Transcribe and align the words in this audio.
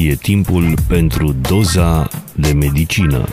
E 0.00 0.14
timpul 0.14 0.74
pentru 0.88 1.32
doza 1.32 2.08
de 2.36 2.52
medicină. 2.52 3.24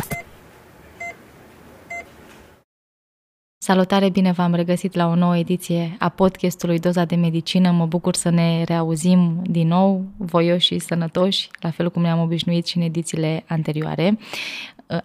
Salutare, 3.58 4.10
bine 4.10 4.32
v-am 4.32 4.54
regăsit 4.54 4.94
la 4.94 5.08
o 5.08 5.16
nouă 5.16 5.38
ediție 5.38 5.96
a 6.00 6.10
podcastului 6.10 6.80
Doza 6.80 7.06
de 7.06 7.16
Medicină. 7.16 7.72
Mă 7.72 7.86
bucur 7.86 8.16
să 8.16 8.30
ne 8.30 8.64
reauzim 8.64 9.42
din 9.44 9.68
nou, 9.68 10.06
voioși 10.18 10.66
și 10.66 10.80
sănătoși, 10.80 11.50
la 11.60 11.70
fel 11.70 11.92
cum 11.92 12.02
ne-am 12.02 12.20
obișnuit 12.20 12.66
și 12.66 12.78
în 12.78 12.84
edițiile 12.84 13.44
anterioare. 13.48 14.18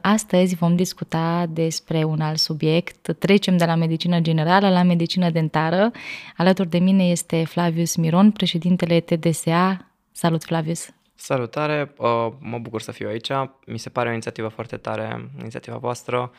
Astăzi 0.01 0.55
vom 0.55 0.77
discuta 0.77 1.47
despre 1.51 2.05
un 2.05 2.21
alt 2.21 2.39
subiect. 2.39 3.17
Trecem 3.19 3.57
de 3.57 3.65
la 3.65 3.75
medicină 3.75 4.21
generală 4.21 4.69
la 4.69 4.83
medicină 4.83 5.31
dentară. 5.31 5.91
Alături 6.37 6.71
de 6.71 6.79
mine 6.79 7.05
este 7.05 7.45
Flavius 7.45 7.97
Miron, 7.97 8.31
președintele 8.31 9.01
TDSA. 9.01 9.87
Salut, 10.13 10.45
Flavius! 10.45 10.89
Salutare, 11.21 11.93
mă 12.39 12.59
bucur 12.61 12.81
să 12.81 12.93
fiu 12.93 13.09
aici. 13.09 13.31
Mi 13.67 13.79
se 13.79 13.89
pare 13.89 14.09
o 14.09 14.13
inițiativă 14.13 14.49
foarte 14.49 14.77
tare, 14.77 15.31
inițiativa 15.39 15.77
voastră 15.77 16.33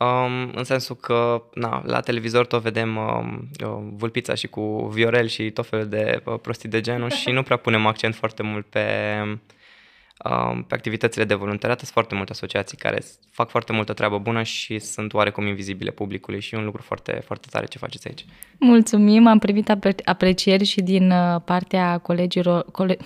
Um, 0.00 0.50
în 0.54 0.64
sensul 0.64 0.96
că 0.96 1.42
na, 1.54 1.82
la 1.86 2.00
televizor 2.00 2.46
tot 2.46 2.62
vedem 2.62 2.96
um, 2.96 3.48
vulpița 3.96 4.34
și 4.34 4.46
cu 4.46 4.88
Viorel 4.92 5.26
și 5.26 5.50
tot 5.50 5.66
felul 5.66 5.86
de 5.88 6.22
uh, 6.24 6.38
prostii 6.42 6.68
de 6.68 6.80
genul 6.80 7.10
și 7.10 7.30
nu 7.30 7.42
prea 7.42 7.56
punem 7.56 7.86
accent 7.86 8.14
foarte 8.14 8.42
mult 8.42 8.66
pe, 8.66 8.84
um, 10.24 10.62
pe 10.62 10.74
activitățile 10.74 11.24
de 11.24 11.34
voluntariat. 11.34 11.78
Sunt 11.78 11.90
foarte 11.90 12.14
multe 12.14 12.32
asociații 12.32 12.76
care 12.76 13.02
fac 13.30 13.48
foarte 13.50 13.72
multă 13.72 13.92
treabă 13.92 14.18
bună 14.18 14.42
și 14.42 14.78
sunt 14.78 15.12
oarecum 15.12 15.46
invizibile 15.46 15.90
publicului 15.90 16.40
și 16.40 16.54
e 16.54 16.58
un 16.58 16.64
lucru 16.64 16.82
foarte, 16.82 17.22
foarte 17.24 17.46
tare 17.50 17.66
ce 17.66 17.78
faceți 17.78 18.08
aici. 18.08 18.24
Mulțumim, 18.58 19.26
am 19.26 19.38
primit 19.38 19.70
aprecieri 20.04 20.64
și 20.64 20.80
din 20.80 21.10
uh, 21.10 21.40
partea 21.44 21.98
colegilor, 21.98 22.64
cole- 22.72 22.98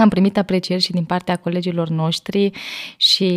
am 0.00 0.08
primit 0.08 0.38
aprecieri 0.38 0.82
și 0.82 0.92
din 0.92 1.04
partea 1.04 1.36
colegilor 1.36 1.88
noștri 1.88 2.50
și 2.96 3.28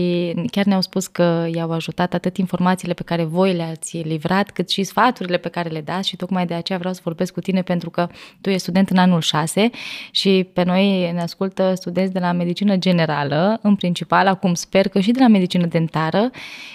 chiar 0.52 0.66
ne-au 0.66 0.82
spus 0.82 1.08
că 1.08 1.48
i-au 1.54 1.72
ajutat 1.72 2.14
atât 2.14 2.38
informațiile 2.38 2.94
pe 2.94 3.04
care 3.04 3.24
voi 3.24 3.54
le-ați 3.54 3.98
livrat, 3.98 4.52
cât 4.52 4.70
și 4.70 4.84
sfaturile 4.84 5.38
pe 5.38 5.50
care 5.50 5.70
le 5.70 5.82
dați 5.82 6.08
și 6.08 6.16
tocmai 6.16 6.46
de 6.46 6.54
aceea 6.54 6.78
vreau 6.78 6.94
să 6.94 7.02
vorbesc 7.04 7.34
cu 7.34 7.40
tine 7.40 7.62
pentru 7.62 7.90
că 7.90 8.08
tu 8.42 8.50
ești 8.50 8.62
student 8.62 8.90
în 8.90 8.98
anul 8.98 9.22
6 9.22 9.70
și 10.12 10.48
pe 10.54 10.64
noi 10.64 11.12
ne 11.12 11.22
ascultă 11.22 11.74
studenți 11.76 12.14
de 12.14 12.20
la 12.20 12.32
medicină 12.32 12.76
generală, 12.76 13.60
în 13.62 13.76
principal, 13.76 14.28
acum 14.28 14.54
sper 14.54 14.88
că 14.88 15.00
și 15.00 15.12
de 15.12 15.20
la 15.20 15.28
medicină 15.28 15.66
dentară 15.66 16.32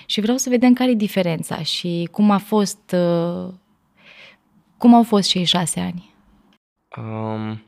și 0.06 0.20
vreau 0.20 0.36
să 0.36 0.48
vedem 0.48 0.72
care 0.72 0.90
e 0.90 0.94
diferența 0.94 1.62
și 1.62 2.08
cum 2.10 2.30
a 2.30 2.38
fost, 2.38 2.96
cum 4.76 4.94
au 4.94 5.02
fost 5.02 5.28
cei 5.28 5.44
șase 5.44 5.80
ani. 5.80 6.10
Um 6.96 7.62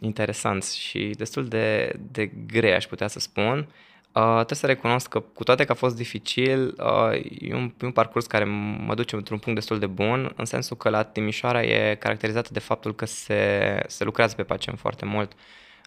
interesanți 0.00 0.78
și 0.78 1.14
destul 1.16 1.48
de, 1.48 1.92
de 2.12 2.30
grei, 2.46 2.74
aș 2.74 2.86
putea 2.86 3.08
să 3.08 3.18
spun. 3.18 3.68
Uh, 4.12 4.34
trebuie 4.34 4.58
să 4.58 4.66
recunosc 4.66 5.08
că, 5.08 5.20
cu 5.20 5.44
toate 5.44 5.64
că 5.64 5.72
a 5.72 5.74
fost 5.74 5.96
dificil, 5.96 6.74
uh, 6.78 7.12
e, 7.40 7.54
un, 7.54 7.72
e 7.80 7.84
un 7.84 7.92
parcurs 7.92 8.26
care 8.26 8.44
mă 8.86 8.94
duce 8.94 9.16
într-un 9.16 9.38
punct 9.38 9.58
destul 9.58 9.78
de 9.78 9.86
bun, 9.86 10.32
în 10.36 10.44
sensul 10.44 10.76
că 10.76 10.88
la 10.88 11.02
Timișoara 11.02 11.62
e 11.62 11.94
caracterizată 11.94 12.48
de 12.52 12.58
faptul 12.58 12.94
că 12.94 13.06
se, 13.06 13.82
se 13.86 14.04
lucrează 14.04 14.34
pe 14.34 14.42
pacient 14.42 14.78
foarte 14.78 15.04
mult. 15.04 15.32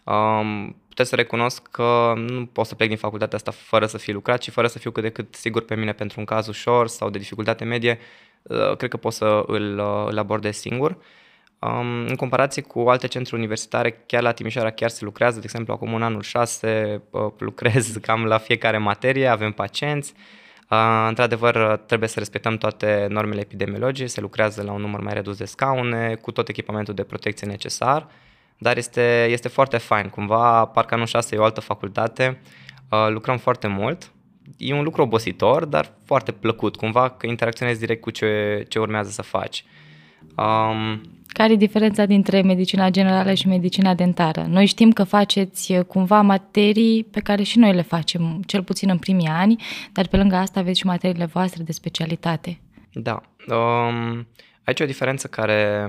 Um, 0.03 0.75
puteți 0.88 1.09
să 1.09 1.16
recunosc 1.16 1.67
că 1.72 2.14
nu 2.16 2.45
pot 2.45 2.66
să 2.66 2.75
plec 2.75 2.88
din 2.88 2.98
facultatea 2.98 3.38
asta 3.38 3.52
fără 3.52 3.86
să 3.86 3.98
fi 3.98 4.11
lucrat 4.11 4.44
și 4.44 4.52
fără 4.52 4.67
să 4.67 4.80
fiu 4.80 4.92
cât 4.92 5.03
de 5.03 5.09
cât 5.09 5.36
sigur 5.36 5.66
pe 5.66 5.75
mine 5.75 5.94
pentru 5.94 6.20
un 6.20 6.25
caz 6.25 6.48
ușor 6.48 6.88
sau 6.88 7.09
de 7.09 7.17
dificultate 7.17 7.64
medie, 7.64 8.00
uh, 8.42 8.75
cred 8.77 8.89
că 8.89 8.98
pot 8.98 9.14
să 9.14 9.44
îl, 9.48 9.80
uh, 9.80 10.05
îl 10.08 10.17
abordez 10.17 10.58
singur. 10.58 10.92
Uh, 10.92 10.98
Um, 11.66 12.06
în 12.08 12.16
comparație 12.16 12.61
cu 12.61 12.80
alte 12.80 13.08
centre 13.08 13.36
universitare, 13.36 14.03
chiar 14.06 14.22
la 14.22 14.31
Timișoara 14.31 14.69
chiar 14.69 14.89
se 14.89 15.03
lucrează, 15.03 15.36
de 15.36 15.42
exemplu, 15.44 15.73
acum 15.73 15.94
în 15.94 16.02
anul 16.02 16.22
6 16.22 17.02
uh, 17.09 17.31
lucrez 17.38 17.95
cam 18.02 18.25
la 18.25 18.38
fiecare 18.38 18.78
materie, 18.78 19.27
avem 19.27 19.52
pacienți. 19.52 20.14
Uh, 20.70 21.05
într-adevăr, 21.08 21.77
trebuie 21.86 22.10
să 22.10 22.20
respectăm 22.20 22.58
toate 22.58 23.08
normele 23.10 23.42
epidemiologice, 23.42 24.08
se 24.08 24.21
lucrează 24.21 24.61
la 24.61 24.71
un 24.71 24.82
număr 24.82 25.02
mai 25.02 25.14
redus 25.14 25.37
de 25.37 25.45
scaune, 25.45 26.15
cu 26.15 26.32
tot 26.32 26.48
echipamentul 26.48 26.93
de 26.93 27.04
protecție 27.04 27.48
necesar, 27.48 28.08
dar 28.58 28.77
este, 28.77 29.27
este 29.30 29.48
foarte 29.48 29.77
fain. 29.77 30.10
Cumva, 30.10 30.66
parcă 30.66 30.93
anul 30.93 31.05
6 31.05 31.36
e 31.36 31.39
o 31.39 31.43
altă 31.43 31.61
facultate, 31.61 32.42
uh, 32.89 33.08
lucrăm 33.10 33.37
foarte 33.37 33.67
mult, 33.67 34.11
e 34.58 34.73
un 34.73 34.83
lucru 34.83 35.02
obositor, 35.02 35.66
dar 35.66 35.92
foarte 36.05 36.32
plăcut, 36.32 36.76
cumva 36.76 37.10
că 37.10 37.27
interacționezi 37.27 37.80
direct 37.80 38.02
cu 38.02 38.10
ce, 38.10 38.66
ce 38.70 38.80
urmează 38.80 39.10
să 39.10 39.21
faci. 39.21 39.66
Um, 40.36 41.02
care 41.28 41.54
e 41.54 41.56
diferența 41.56 42.06
dintre 42.06 42.42
medicina 42.42 42.89
generală 42.89 43.34
și 43.34 43.48
medicina 43.48 43.94
dentară? 43.94 44.45
Noi 44.50 44.66
știm 44.66 44.92
că 44.92 45.04
faceți 45.04 45.72
uh, 45.72 45.86
cumva 45.86 46.22
materii 46.22 47.04
pe 47.04 47.20
care 47.20 47.44
și 47.44 47.60
noi 47.60 47.73
le 47.73 47.82
facem, 47.82 48.42
cel 48.45 48.64
puțin 48.64 48.89
în 48.89 48.98
primii 48.98 49.28
ani, 49.28 49.64
dar 49.92 50.08
pe 50.08 50.17
lângă 50.17 50.36
asta 50.36 50.60
aveți 50.60 50.80
și 50.80 50.86
materiile 50.86 51.26
voastre 51.26 51.64
de 51.64 51.72
specialitate. 51.72 52.60
Da. 52.94 53.22
Um, 53.48 54.28
aici 54.64 54.80
e 54.80 54.84
o 54.84 54.88
diferență 54.88 55.28
care, 55.28 55.86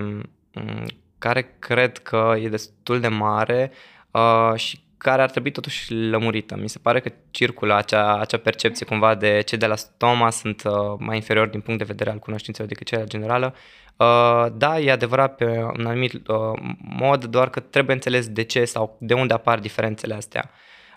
mm, 0.54 0.86
care 1.18 1.56
cred 1.58 1.98
că 1.98 2.34
e 2.42 2.48
destul 2.48 3.00
de 3.00 3.08
mare 3.08 3.72
uh, 4.10 4.52
și 4.56 4.83
care 5.04 5.22
ar 5.22 5.30
trebui 5.30 5.50
totuși 5.50 5.94
lămurită. 5.94 6.56
Mi 6.56 6.68
se 6.68 6.78
pare 6.78 7.00
că 7.00 7.12
circulă 7.30 7.74
acea, 7.74 8.18
acea 8.18 8.38
percepție 8.38 8.86
cumva 8.86 9.14
de 9.14 9.42
cei 9.46 9.58
de 9.58 9.66
la 9.66 9.74
stoma 9.74 10.30
sunt 10.30 10.62
uh, 10.64 10.72
mai 10.98 11.16
inferiori 11.16 11.50
din 11.50 11.60
punct 11.60 11.78
de 11.78 11.86
vedere 11.86 12.10
al 12.10 12.18
cunoștințelor 12.18 12.68
decât 12.68 12.86
cei 12.86 12.96
de 12.96 13.02
la 13.02 13.08
generală. 13.08 13.54
Uh, 13.96 14.46
da, 14.52 14.80
e 14.80 14.90
adevărat 14.90 15.36
pe 15.36 15.44
un 15.78 15.86
anumit 15.86 16.12
uh, 16.12 16.58
mod, 16.78 17.24
doar 17.24 17.50
că 17.50 17.60
trebuie 17.60 17.94
înțeles 17.94 18.28
de 18.28 18.42
ce 18.42 18.64
sau 18.64 18.96
de 19.00 19.14
unde 19.14 19.34
apar 19.34 19.58
diferențele 19.58 20.14
astea. 20.14 20.50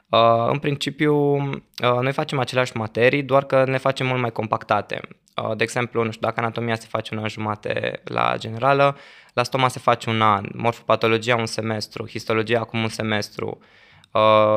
Uh, 0.09 0.47
în 0.51 0.59
principiu, 0.59 1.15
uh, 1.35 1.99
noi 2.01 2.11
facem 2.11 2.39
aceleași 2.39 2.77
materii, 2.77 3.23
doar 3.23 3.43
că 3.45 3.63
ne 3.65 3.77
facem 3.77 4.07
mult 4.07 4.21
mai 4.21 4.31
compactate. 4.31 4.99
Uh, 5.43 5.55
de 5.57 5.63
exemplu, 5.63 6.03
nu 6.03 6.11
știu, 6.11 6.27
dacă 6.27 6.39
anatomia 6.39 6.75
se 6.75 6.87
face 6.89 7.15
un 7.15 7.21
an 7.21 7.29
jumate 7.29 8.01
la 8.03 8.33
generală, 8.37 8.97
la 9.33 9.43
stoma 9.43 9.67
se 9.67 9.79
face 9.79 10.09
un 10.09 10.21
an, 10.21 10.45
morfopatologia 10.53 11.35
un 11.35 11.45
semestru, 11.45 12.07
histologia 12.07 12.59
acum 12.59 12.81
un 12.81 12.89
semestru, 12.89 13.57
uh, 13.61 13.65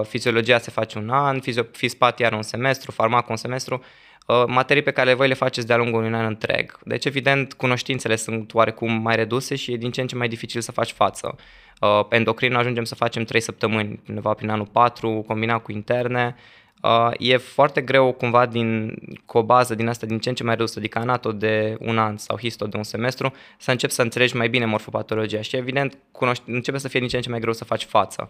fiziologia 0.03 0.59
se 0.59 0.71
face 0.71 0.99
un 0.99 1.11
an, 1.11 1.41
fizio- 1.41 1.71
fispat 1.73 2.19
iar 2.19 2.33
un 2.33 2.43
semestru, 2.43 2.91
farmac 2.91 3.29
un 3.29 3.37
semestru. 3.37 3.83
Uh, 4.31 4.45
materii 4.47 4.83
pe 4.83 4.91
care 4.91 5.15
voi 5.15 5.29
le 5.29 5.35
faceți 5.35 5.67
de-a 5.67 5.77
lungul 5.77 6.03
unui 6.03 6.19
an 6.19 6.25
întreg. 6.25 6.79
Deci, 6.85 7.05
evident, 7.05 7.53
cunoștințele 7.53 8.17
sunt 8.17 8.55
oarecum 8.55 8.93
mai 8.93 9.17
reduse 9.17 9.55
și 9.55 9.73
e 9.73 9.77
din 9.77 9.91
ce 9.91 10.01
în 10.01 10.07
ce 10.07 10.17
mai 10.17 10.29
dificil 10.29 10.61
să 10.61 10.73
faci 10.73 10.93
față. 10.93 11.37
Uh, 11.81 12.07
endocrin 12.09 12.55
ajungem 12.55 12.85
să 12.85 12.95
facem 12.95 13.25
3 13.25 13.41
săptămâni, 13.41 14.01
undeva 14.09 14.35
prin 14.35 14.51
anul 14.51 14.67
4, 14.67 15.25
combinat 15.27 15.63
cu 15.63 15.73
interne. 15.73 16.37
Uh, 16.83 17.11
e 17.19 17.37
foarte 17.37 17.81
greu 17.81 18.13
cumva 18.13 18.47
din, 18.47 18.95
cu 19.27 19.39
o 19.39 19.43
bază 19.43 19.75
din 19.75 19.89
asta 19.89 20.07
din 20.07 20.19
ce 20.19 20.29
în 20.29 20.35
ce 20.35 20.45
mai 20.45 20.55
redusă, 20.55 20.79
adică 20.79 20.99
anato 20.99 21.33
de 21.33 21.77
un 21.81 21.99
an 21.99 22.17
sau 22.17 22.39
histo 22.39 22.67
de 22.67 22.77
un 22.77 22.83
semestru, 22.83 23.33
să 23.59 23.71
începi 23.71 23.93
să 23.93 24.03
înțelegi 24.03 24.37
mai 24.37 24.49
bine 24.49 24.65
morfopatologia 24.65 25.41
și 25.41 25.57
evident 25.57 25.99
cunoști, 26.13 26.45
începe 26.47 26.79
să 26.79 26.89
fie 26.89 27.01
din 27.01 27.09
ce 27.09 27.17
în 27.17 27.23
ce 27.23 27.31
mai 27.31 27.41
greu 27.41 27.53
să 27.53 27.65
faci 27.65 27.85
față. 27.85 28.29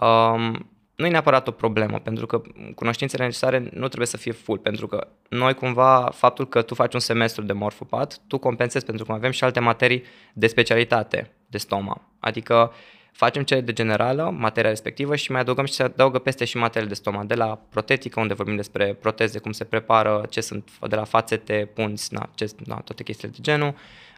Um, 0.00 0.70
nu 0.96 1.06
e 1.06 1.10
neapărat 1.10 1.48
o 1.48 1.50
problemă, 1.50 1.98
pentru 1.98 2.26
că 2.26 2.42
cunoștințele 2.74 3.24
necesare 3.24 3.58
nu 3.58 3.86
trebuie 3.86 4.06
să 4.06 4.16
fie 4.16 4.32
full, 4.32 4.58
pentru 4.58 4.86
că 4.86 5.08
noi 5.28 5.54
cumva, 5.54 6.10
faptul 6.14 6.48
că 6.48 6.62
tu 6.62 6.74
faci 6.74 6.94
un 6.94 7.00
semestru 7.00 7.42
de 7.42 7.52
morfopat, 7.52 8.20
tu 8.26 8.38
compensezi 8.38 8.84
pentru 8.84 9.04
că 9.04 9.12
avem 9.12 9.30
și 9.30 9.44
alte 9.44 9.60
materii 9.60 10.02
de 10.32 10.46
specialitate 10.46 11.30
de 11.46 11.58
stoma. 11.58 12.00
Adică 12.20 12.72
facem 13.12 13.42
cele 13.42 13.60
de 13.60 13.72
generală, 13.72 14.34
materia 14.38 14.70
respectivă 14.70 15.16
și 15.16 15.30
mai 15.30 15.40
adăugăm 15.40 15.64
și 15.64 15.72
se 15.72 15.82
adaugă 15.82 16.18
peste 16.18 16.44
și 16.44 16.56
materiile 16.56 16.88
de 16.88 16.94
stoma, 16.94 17.24
de 17.24 17.34
la 17.34 17.58
protetică, 17.70 18.20
unde 18.20 18.34
vorbim 18.34 18.56
despre 18.56 18.94
proteze, 18.94 19.38
cum 19.38 19.52
se 19.52 19.64
prepară, 19.64 20.26
ce 20.30 20.40
sunt 20.40 20.70
de 20.88 20.96
la 20.96 21.04
fațete, 21.04 21.70
punți, 21.74 22.14
na, 22.14 22.30
ce, 22.34 22.50
na, 22.64 22.74
toate 22.74 23.02
chestiile 23.02 23.34
de 23.36 23.42
genul, 23.42 23.74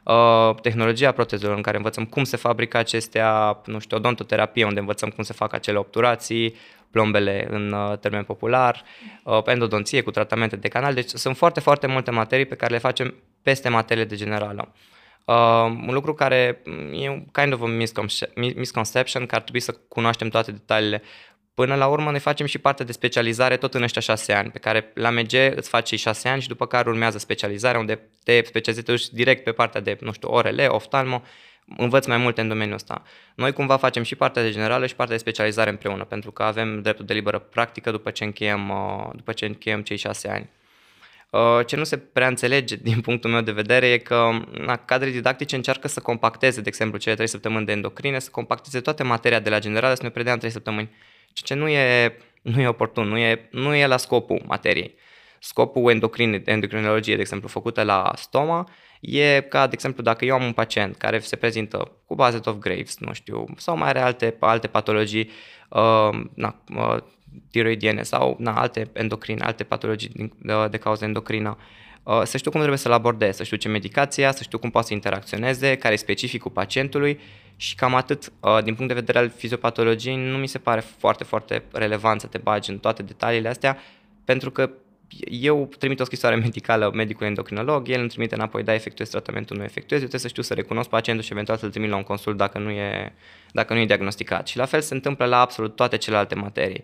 Uh, 0.09 0.55
tehnologia 0.61 1.13
protezelor 1.13 1.57
în 1.57 1.63
care 1.63 1.77
învățăm 1.77 2.05
cum 2.05 2.25
se 2.25 2.37
fabrică 2.37 2.77
acestea, 2.77 3.61
nu 3.65 3.79
știu, 3.79 3.97
odontoterapie 3.97 4.65
unde 4.65 4.81
învățăm 4.81 5.09
cum 5.09 5.25
se 5.25 5.33
fac 5.33 5.53
acele 5.53 5.79
obturații, 5.79 6.55
plombele 6.91 7.47
în 7.51 7.73
uh, 7.73 7.99
termen 7.99 8.25
popular, 8.25 8.83
uh, 9.25 9.43
endodonție 9.45 10.01
cu 10.01 10.11
tratamente 10.11 10.57
de 10.57 10.69
canal. 10.69 10.95
Deci 10.95 11.09
sunt 11.09 11.37
foarte, 11.37 11.61
foarte 11.61 11.87
multe 11.87 12.11
materii 12.11 12.47
pe 12.47 12.55
care 12.55 12.73
le 12.73 12.79
facem 12.79 13.15
peste 13.43 13.69
materiile 13.69 14.09
de 14.09 14.17
generală. 14.17 14.73
Uh, 15.25 15.35
un 15.65 15.91
lucru 15.93 16.15
care 16.15 16.63
e 16.93 17.09
un 17.09 17.25
kind 17.33 17.53
of 17.53 17.63
a 17.63 17.67
misconception, 18.55 19.27
că 19.27 19.35
ar 19.35 19.41
trebui 19.41 19.61
să 19.61 19.75
cunoaștem 19.89 20.29
toate 20.29 20.53
detaliile. 20.53 21.03
Până 21.59 21.75
la 21.75 21.87
urmă 21.87 22.11
ne 22.11 22.19
facem 22.19 22.47
și 22.47 22.59
parte 22.59 22.85
de 22.85 22.93
specializare 22.93 23.57
tot 23.57 23.75
în 23.75 23.83
ăștia 23.83 24.01
șase 24.01 24.33
ani, 24.33 24.51
pe 24.51 24.59
care 24.59 24.91
la 24.95 25.11
MG 25.11 25.33
îți 25.55 25.69
faci 25.69 25.89
și 25.89 25.97
șase 25.97 26.29
ani 26.29 26.43
și 26.43 26.49
după 26.49 26.67
care 26.67 26.89
urmează 26.89 27.19
specializarea, 27.19 27.81
unde 27.81 28.01
te 28.25 28.43
specializezi 28.45 29.15
direct 29.15 29.45
pe 29.45 29.53
partea 29.53 29.81
de, 29.81 29.97
nu 30.01 30.13
știu, 30.13 30.29
orele, 30.29 30.67
oftalmo, 30.67 31.23
învăț 31.77 32.07
mai 32.07 32.17
multe 32.17 32.41
în 32.41 32.49
domeniul 32.49 32.75
ăsta. 32.75 33.03
Noi 33.35 33.53
cumva 33.53 33.77
facem 33.77 34.03
și 34.03 34.15
partea 34.15 34.43
de 34.43 34.51
generală 34.51 34.87
și 34.87 34.95
partea 34.95 35.15
de 35.15 35.21
specializare 35.21 35.71
împreună, 35.71 36.05
pentru 36.05 36.31
că 36.31 36.43
avem 36.43 36.83
dreptul 36.83 37.05
de 37.05 37.13
liberă 37.13 37.39
practică 37.39 37.91
după 37.91 38.11
ce 38.11 38.25
încheiem, 38.25 38.71
uh, 38.71 39.11
după 39.15 39.33
ce 39.33 39.47
încheiem 39.47 39.83
cei 39.83 39.97
șase 39.97 40.29
ani. 40.29 40.49
Uh, 41.31 41.67
ce 41.67 41.77
nu 41.77 41.85
se 41.85 41.97
prea 41.97 42.27
înțelege 42.27 42.77
din 42.89 43.01
punctul 43.01 43.31
meu 43.31 43.41
de 43.41 43.53
vedere 43.53 43.87
e 43.87 43.99
că 43.99 44.31
na, 44.51 44.77
cadre 44.77 45.11
didactice 45.11 45.57
încearcă 45.57 45.89
să 45.89 46.01
compacteze, 46.01 46.61
de 46.61 46.69
exemplu, 46.69 46.99
cele 46.99 47.15
trei 47.15 47.29
săptămâni 47.29 47.67
de 47.67 47.73
endocrine, 47.73 48.19
să 48.19 48.31
compacteze 48.31 48.81
toate 48.81 49.03
materia 49.03 49.41
de 49.41 49.51
la 49.51 49.59
generală, 49.59 49.95
să 49.95 50.03
ne 50.03 50.11
predea 50.11 50.33
în 50.33 50.39
trei 50.39 50.51
săptămâni. 50.51 50.91
Ceea 51.33 51.45
ce 51.45 51.55
nu 51.55 51.69
e, 51.69 52.17
nu 52.43 52.61
e 52.61 52.67
oportun, 52.67 53.09
nu 53.09 53.19
e, 53.19 53.49
nu 53.51 53.75
e 53.75 53.87
la 53.87 53.97
scopul 53.97 54.43
materiei. 54.47 54.95
Scopul 55.39 55.91
endocrin, 55.91 56.43
endocrinologie, 56.45 57.15
de 57.15 57.21
exemplu, 57.21 57.49
făcută 57.49 57.83
la 57.83 58.13
stoma, 58.17 58.69
e 59.01 59.41
ca, 59.41 59.67
de 59.67 59.73
exemplu, 59.75 60.03
dacă 60.03 60.25
eu 60.25 60.35
am 60.35 60.45
un 60.45 60.53
pacient 60.53 60.97
care 60.97 61.19
se 61.19 61.37
prezintă 61.37 61.93
cu 62.07 62.15
Basset 62.15 62.47
of 62.47 62.57
Graves, 62.57 62.99
nu 62.99 63.13
știu, 63.13 63.45
sau 63.57 63.77
mai 63.77 63.89
are 63.89 64.01
alte, 64.01 64.37
alte 64.41 64.67
patologii 64.67 65.31
uh, 65.69 66.21
na, 66.35 66.63
uh, 66.77 66.97
tiroidiene 67.51 68.03
sau 68.03 68.37
na, 68.39 68.61
alte 68.61 68.91
endocrine, 68.93 69.45
alte 69.45 69.65
patologii 69.65 70.33
de, 70.43 70.69
de 70.71 70.77
cauză 70.77 71.05
endocrină, 71.05 71.57
uh, 71.59 71.88
să 72.23 72.37
știu 72.37 72.51
cum 72.51 72.61
trebuie 72.61 72.79
să-l 72.79 72.93
abordez, 72.93 73.37
să 73.37 73.43
știu 73.43 73.57
ce 73.57 73.69
medicația, 73.69 74.33
să 74.33 74.43
știu 74.43 74.59
cum 74.59 74.71
poate 74.71 74.87
să 74.87 74.95
interacționeze, 74.95 75.77
care 75.77 75.95
e 75.95 75.97
specificul 75.97 76.51
pacientului 76.51 77.21
și 77.57 77.75
cam 77.75 77.95
atât. 77.95 78.33
Uh, 78.41 78.63
din 78.63 78.75
punct 78.75 78.89
de 78.89 79.01
vedere 79.01 79.19
al 79.19 79.31
fiziopatologiei, 79.37 80.17
nu 80.17 80.37
mi 80.37 80.47
se 80.47 80.59
pare 80.59 80.81
foarte, 80.81 81.25
foarte 81.25 81.63
relevant 81.73 82.21
să 82.21 82.27
te 82.27 82.39
bagi 82.39 82.71
în 82.71 82.79
toate 82.79 83.03
detaliile 83.03 83.49
astea, 83.49 83.79
pentru 84.25 84.51
că 84.51 84.71
eu 85.31 85.71
trimit 85.79 86.01
o 86.01 86.05
scrisoare 86.05 86.37
medicală 86.37 86.91
medicul 86.95 87.27
endocrinolog, 87.27 87.89
el 87.89 88.01
îmi 88.01 88.09
trimite 88.09 88.35
înapoi, 88.35 88.63
da, 88.63 88.75
efectuez 88.75 89.09
tratamentul, 89.09 89.57
nu 89.57 89.63
efectuez, 89.63 90.01
eu 90.01 90.07
trebuie 90.09 90.21
să 90.21 90.29
știu 90.29 90.43
să 90.43 90.55
recunosc 90.55 90.89
pacientul 90.89 91.25
și 91.25 91.33
eventual 91.33 91.59
să-l 91.59 91.71
trimit 91.71 91.91
la 91.91 91.97
un 91.97 92.03
consult 92.03 92.37
dacă 92.37 92.59
nu 92.59 92.71
e, 92.71 93.13
dacă 93.53 93.75
nu 93.75 93.81
e 93.81 93.87
diagnosticat. 93.87 94.47
Și 94.47 94.57
la 94.57 94.65
fel 94.65 94.81
se 94.81 94.95
întâmplă 94.95 95.25
la 95.25 95.41
absolut 95.41 95.77
toate 95.77 95.97
celelalte 95.97 96.35
materii. 96.35 96.83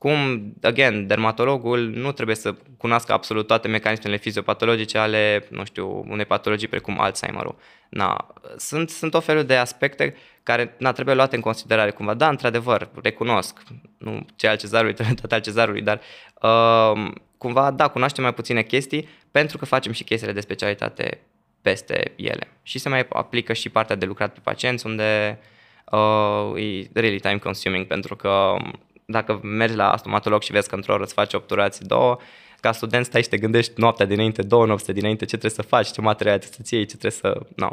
Cum, 0.00 0.52
again, 0.62 1.06
dermatologul 1.06 1.88
nu 1.88 2.12
trebuie 2.12 2.36
să 2.36 2.54
cunoască 2.76 3.12
absolut 3.12 3.46
toate 3.46 3.68
mecanismele 3.68 4.16
fiziopatologice 4.16 4.98
ale, 4.98 5.46
nu 5.50 5.64
știu, 5.64 6.04
unei 6.08 6.24
patologii 6.24 6.68
precum 6.68 7.00
Alzheimer-ul. 7.00 7.56
Na, 7.88 8.26
sunt, 8.56 8.90
sunt 8.90 9.14
o 9.14 9.20
felul 9.20 9.44
de 9.44 9.56
aspecte 9.56 10.14
care 10.42 10.74
na, 10.78 10.92
trebuie 10.92 11.14
luate 11.14 11.36
în 11.36 11.42
considerare 11.42 11.90
cumva. 11.90 12.14
Da, 12.14 12.28
într-adevăr, 12.28 12.88
recunosc, 13.02 13.62
nu 13.98 14.26
ce 14.36 14.48
al 14.48 14.56
cezarului 14.56 14.94
trebuie 14.98 15.14
tot 15.14 15.32
al 15.32 15.40
cezarului, 15.40 15.82
dar 15.82 16.00
uh, 16.42 17.12
cumva, 17.38 17.70
da, 17.70 17.88
cunoaștem 17.88 18.22
mai 18.22 18.34
puține 18.34 18.62
chestii 18.62 19.08
pentru 19.30 19.58
că 19.58 19.64
facem 19.64 19.92
și 19.92 20.04
chestiile 20.04 20.34
de 20.34 20.40
specialitate 20.40 21.20
peste 21.62 22.12
ele. 22.16 22.48
Și 22.62 22.78
se 22.78 22.88
mai 22.88 23.06
aplică 23.08 23.52
și 23.52 23.68
partea 23.68 23.96
de 23.96 24.06
lucrat 24.06 24.32
pe 24.32 24.40
pacienți 24.42 24.86
unde 24.86 25.38
uh, 25.90 26.62
e 26.62 26.88
really 26.92 27.20
time 27.20 27.38
consuming 27.38 27.86
pentru 27.86 28.16
că 28.16 28.56
dacă 29.10 29.40
mergi 29.42 29.76
la 29.76 29.96
stomatolog 29.96 30.42
și 30.42 30.52
vezi 30.52 30.68
că 30.68 30.74
într-o 30.74 30.92
oră 30.92 31.02
îți 31.02 31.12
faci 31.12 31.34
obturații 31.34 31.86
două, 31.86 32.18
ca 32.60 32.72
student 32.72 33.04
stai 33.04 33.22
și 33.22 33.28
te 33.28 33.38
gândești 33.38 33.72
noaptea 33.76 34.06
dinainte, 34.06 34.42
două 34.42 34.66
nopți 34.66 34.92
dinainte, 34.92 35.24
ce 35.24 35.36
trebuie 35.36 35.50
să 35.50 35.62
faci, 35.62 35.90
ce 35.90 36.00
materiale 36.00 36.38
trebuie 36.38 36.56
să-ți 36.56 36.74
iei, 36.74 36.86
ce 36.86 36.96
trebuie 36.96 37.20
să... 37.20 37.46
No. 37.56 37.68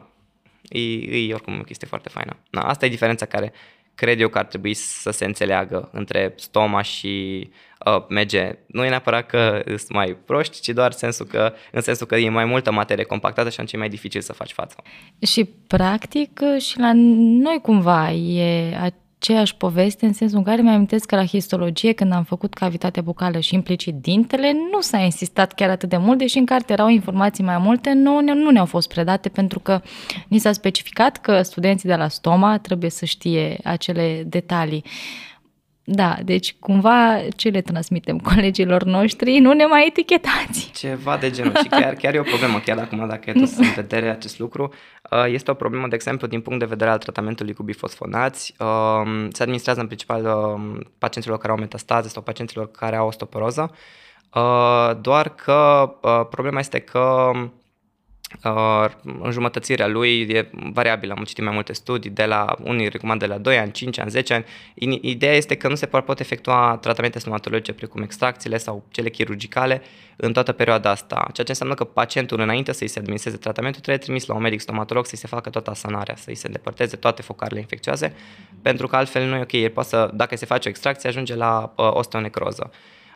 E, 0.69 1.28
e 1.28 1.34
oricum 1.34 1.60
o 1.60 1.63
chestie 1.63 1.88
foarte 1.88 2.10
faină. 2.10 2.38
No, 2.50 2.62
asta 2.62 2.86
e 2.86 2.89
diferența 2.89 3.25
care 3.25 3.54
cred 3.95 4.19
eu 4.19 4.28
că 4.28 4.38
ar 4.38 4.45
trebui 4.45 4.74
să 4.74 5.12
se 5.12 5.25
înțeleagă 5.25 5.89
între 5.92 6.34
stoma 6.36 6.81
și 6.81 7.48
uh, 7.86 8.06
MG. 8.10 8.57
Nu 8.68 8.86
e 8.86 8.89
neapărat 8.89 9.25
că 9.25 9.62
sunt 9.66 9.89
mai 9.89 10.18
proști, 10.25 10.62
ci 10.62 10.69
doar 10.69 10.92
sensul 10.92 11.25
că, 11.25 11.54
în 11.72 11.81
sensul 11.81 12.07
că 12.07 12.16
e 12.16 12.30
mai 12.30 12.45
multă 12.45 12.72
materie 12.72 13.04
compactată 13.04 13.50
și 13.50 13.56
atunci 13.56 13.74
e 13.74 13.78
mai 13.78 13.89
dificil 13.89 14.22
să 14.22 14.34
faci 14.34 14.51
față. 14.51 14.75
Și 15.22 15.44
practic 15.68 16.39
și 16.60 16.80
la 16.80 16.92
noi 16.94 17.60
cumva 17.62 18.12
e 18.12 18.75
aceeași 19.19 19.56
poveste 19.56 20.06
în 20.06 20.14
sensul 20.14 20.38
în 20.38 20.44
care 20.44 20.62
mi 20.62 20.69
amintesc 20.69 21.06
că 21.06 21.16
la 21.16 21.25
histologie, 21.25 21.94
când 21.94 22.14
am 22.14 22.24
făcut 22.24 22.54
cavitatea 22.54 23.02
bucală 23.02 23.40
și 23.40 23.54
implicit 23.54 23.96
dintele, 23.96 24.52
nu 24.72 24.81
s-a 24.81 24.98
insistat 24.98 25.54
chiar 25.54 25.69
atât 25.69 25.90
de 25.90 25.98
mult, 25.98 26.18
deși 26.18 26.38
în 26.38 26.46
carte 26.46 26.74
erau 26.74 26.88
informații 26.88 27.44
mai 27.44 27.58
multe, 27.58 27.94
nu, 27.94 28.22
nu 28.22 28.50
ne-au 28.50 28.66
fost 28.66 28.88
predate 28.88 29.30
pentru 29.30 29.60
că 29.60 29.81
ni 30.28 30.38
s-a 30.38 30.52
specificat 30.52 31.18
că 31.18 31.42
studenții 31.42 31.90
de 31.90 31.96
la 31.96 32.08
stoma 32.08 32.58
trebuie 32.58 32.90
să 32.90 33.06
știe 33.06 33.60
acele 33.64 34.24
detalii. 34.28 34.84
Da, 35.89 36.16
deci 36.24 36.56
cumva 36.60 37.19
ce 37.36 37.50
le 37.50 37.62
transmitem 37.62 38.19
colegilor 38.34 38.84
noștri, 38.84 39.39
nu 39.39 39.54
ne 39.54 39.66
mai 39.66 39.88
etichetați. 39.88 40.72
Ceva 40.74 41.18
de 41.18 41.30
genul 41.30 41.54
și 41.56 41.68
chiar, 41.68 41.94
chiar 41.94 42.13
e 42.13 42.19
o 42.19 42.24
problemă, 42.24 42.60
chiar 42.60 42.78
acum 42.78 43.07
dacă 43.07 43.30
e 43.30 43.34
tot 43.34 43.50
în 43.57 43.72
vedere 43.81 44.10
acest 44.10 44.39
lucru, 44.39 44.74
uh, 45.12 45.25
este 45.28 45.51
o 45.51 45.54
problemă, 45.54 45.88
de 45.88 45.95
exemplu, 45.95 46.28
din 46.28 46.42
punct 46.42 46.60
de 46.60 46.66
vedere 46.66 46.89
al 46.89 46.98
tratamentului 46.98 47.54
cu 47.54 47.63
bifosfonați. 47.63 48.54
Um, 48.60 49.30
se 49.30 49.42
administrează 49.42 49.80
în 49.80 49.86
principal 49.86 50.25
um, 50.25 50.92
pacienților 50.98 51.38
care 51.38 51.51
au 51.51 51.57
metastaze 51.57 52.07
sau 52.07 52.22
pacienților 52.22 52.72
care 52.72 52.95
au 52.95 53.07
osteoporoză, 53.07 53.72
uh, 54.34 54.92
doar 55.01 55.30
că 55.30 55.89
uh, 56.01 56.28
problema 56.30 56.60
este 56.60 56.80
că 56.80 57.31
Uh, 58.44 58.85
înjumătățirea 59.21 59.88
lui 59.88 60.21
e 60.21 60.50
variabilă, 60.51 61.13
am 61.18 61.24
citit 61.24 61.44
mai 61.44 61.53
multe 61.53 61.74
studii, 61.74 62.09
de 62.09 62.25
la 62.25 62.56
unii 62.63 62.89
recomandă 62.89 63.25
de 63.25 63.31
la 63.31 63.38
2 63.38 63.57
ani, 63.57 63.71
5 63.71 64.00
ani, 64.00 64.09
10 64.09 64.33
ani. 64.33 64.45
Ideea 65.01 65.33
este 65.33 65.56
că 65.56 65.68
nu 65.68 65.75
se 65.75 65.85
pot 65.85 66.19
efectua 66.19 66.77
tratamente 66.81 67.19
stomatologice 67.19 67.74
precum 67.74 68.01
extracțiile 68.01 68.57
sau 68.57 68.83
cele 68.91 69.09
chirurgicale 69.09 69.81
în 70.15 70.33
toată 70.33 70.51
perioada 70.51 70.89
asta, 70.89 71.15
ceea 71.15 71.31
ce 71.33 71.51
înseamnă 71.51 71.74
că 71.74 71.83
pacientul 71.83 72.39
înainte 72.39 72.71
să-i 72.71 72.88
se 72.88 73.00
administreze 73.00 73.38
tratamentul 73.38 73.81
trebuie 73.81 74.03
trimis 74.03 74.25
la 74.25 74.33
un 74.33 74.41
medic 74.41 74.59
stomatolog 74.59 75.06
să-i 75.06 75.18
se 75.18 75.27
facă 75.27 75.50
toată 75.50 75.69
asanarea, 75.69 76.15
să-i 76.15 76.35
se 76.35 76.47
îndepărteze 76.47 76.95
toate 76.95 77.21
focarele 77.21 77.59
infecțioase, 77.59 78.15
pentru 78.62 78.88
că 78.88 78.95
altfel 78.95 79.27
nu 79.27 79.35
e 79.35 79.41
ok, 79.41 79.51
el 79.51 79.69
poate 79.69 79.89
să, 79.89 80.09
dacă 80.13 80.35
se 80.35 80.45
face 80.45 80.68
o 80.68 80.71
extracție, 80.71 81.09
ajunge 81.09 81.35
la 81.35 81.74
uh, 81.75 81.89
osteonecroză. 81.94 82.71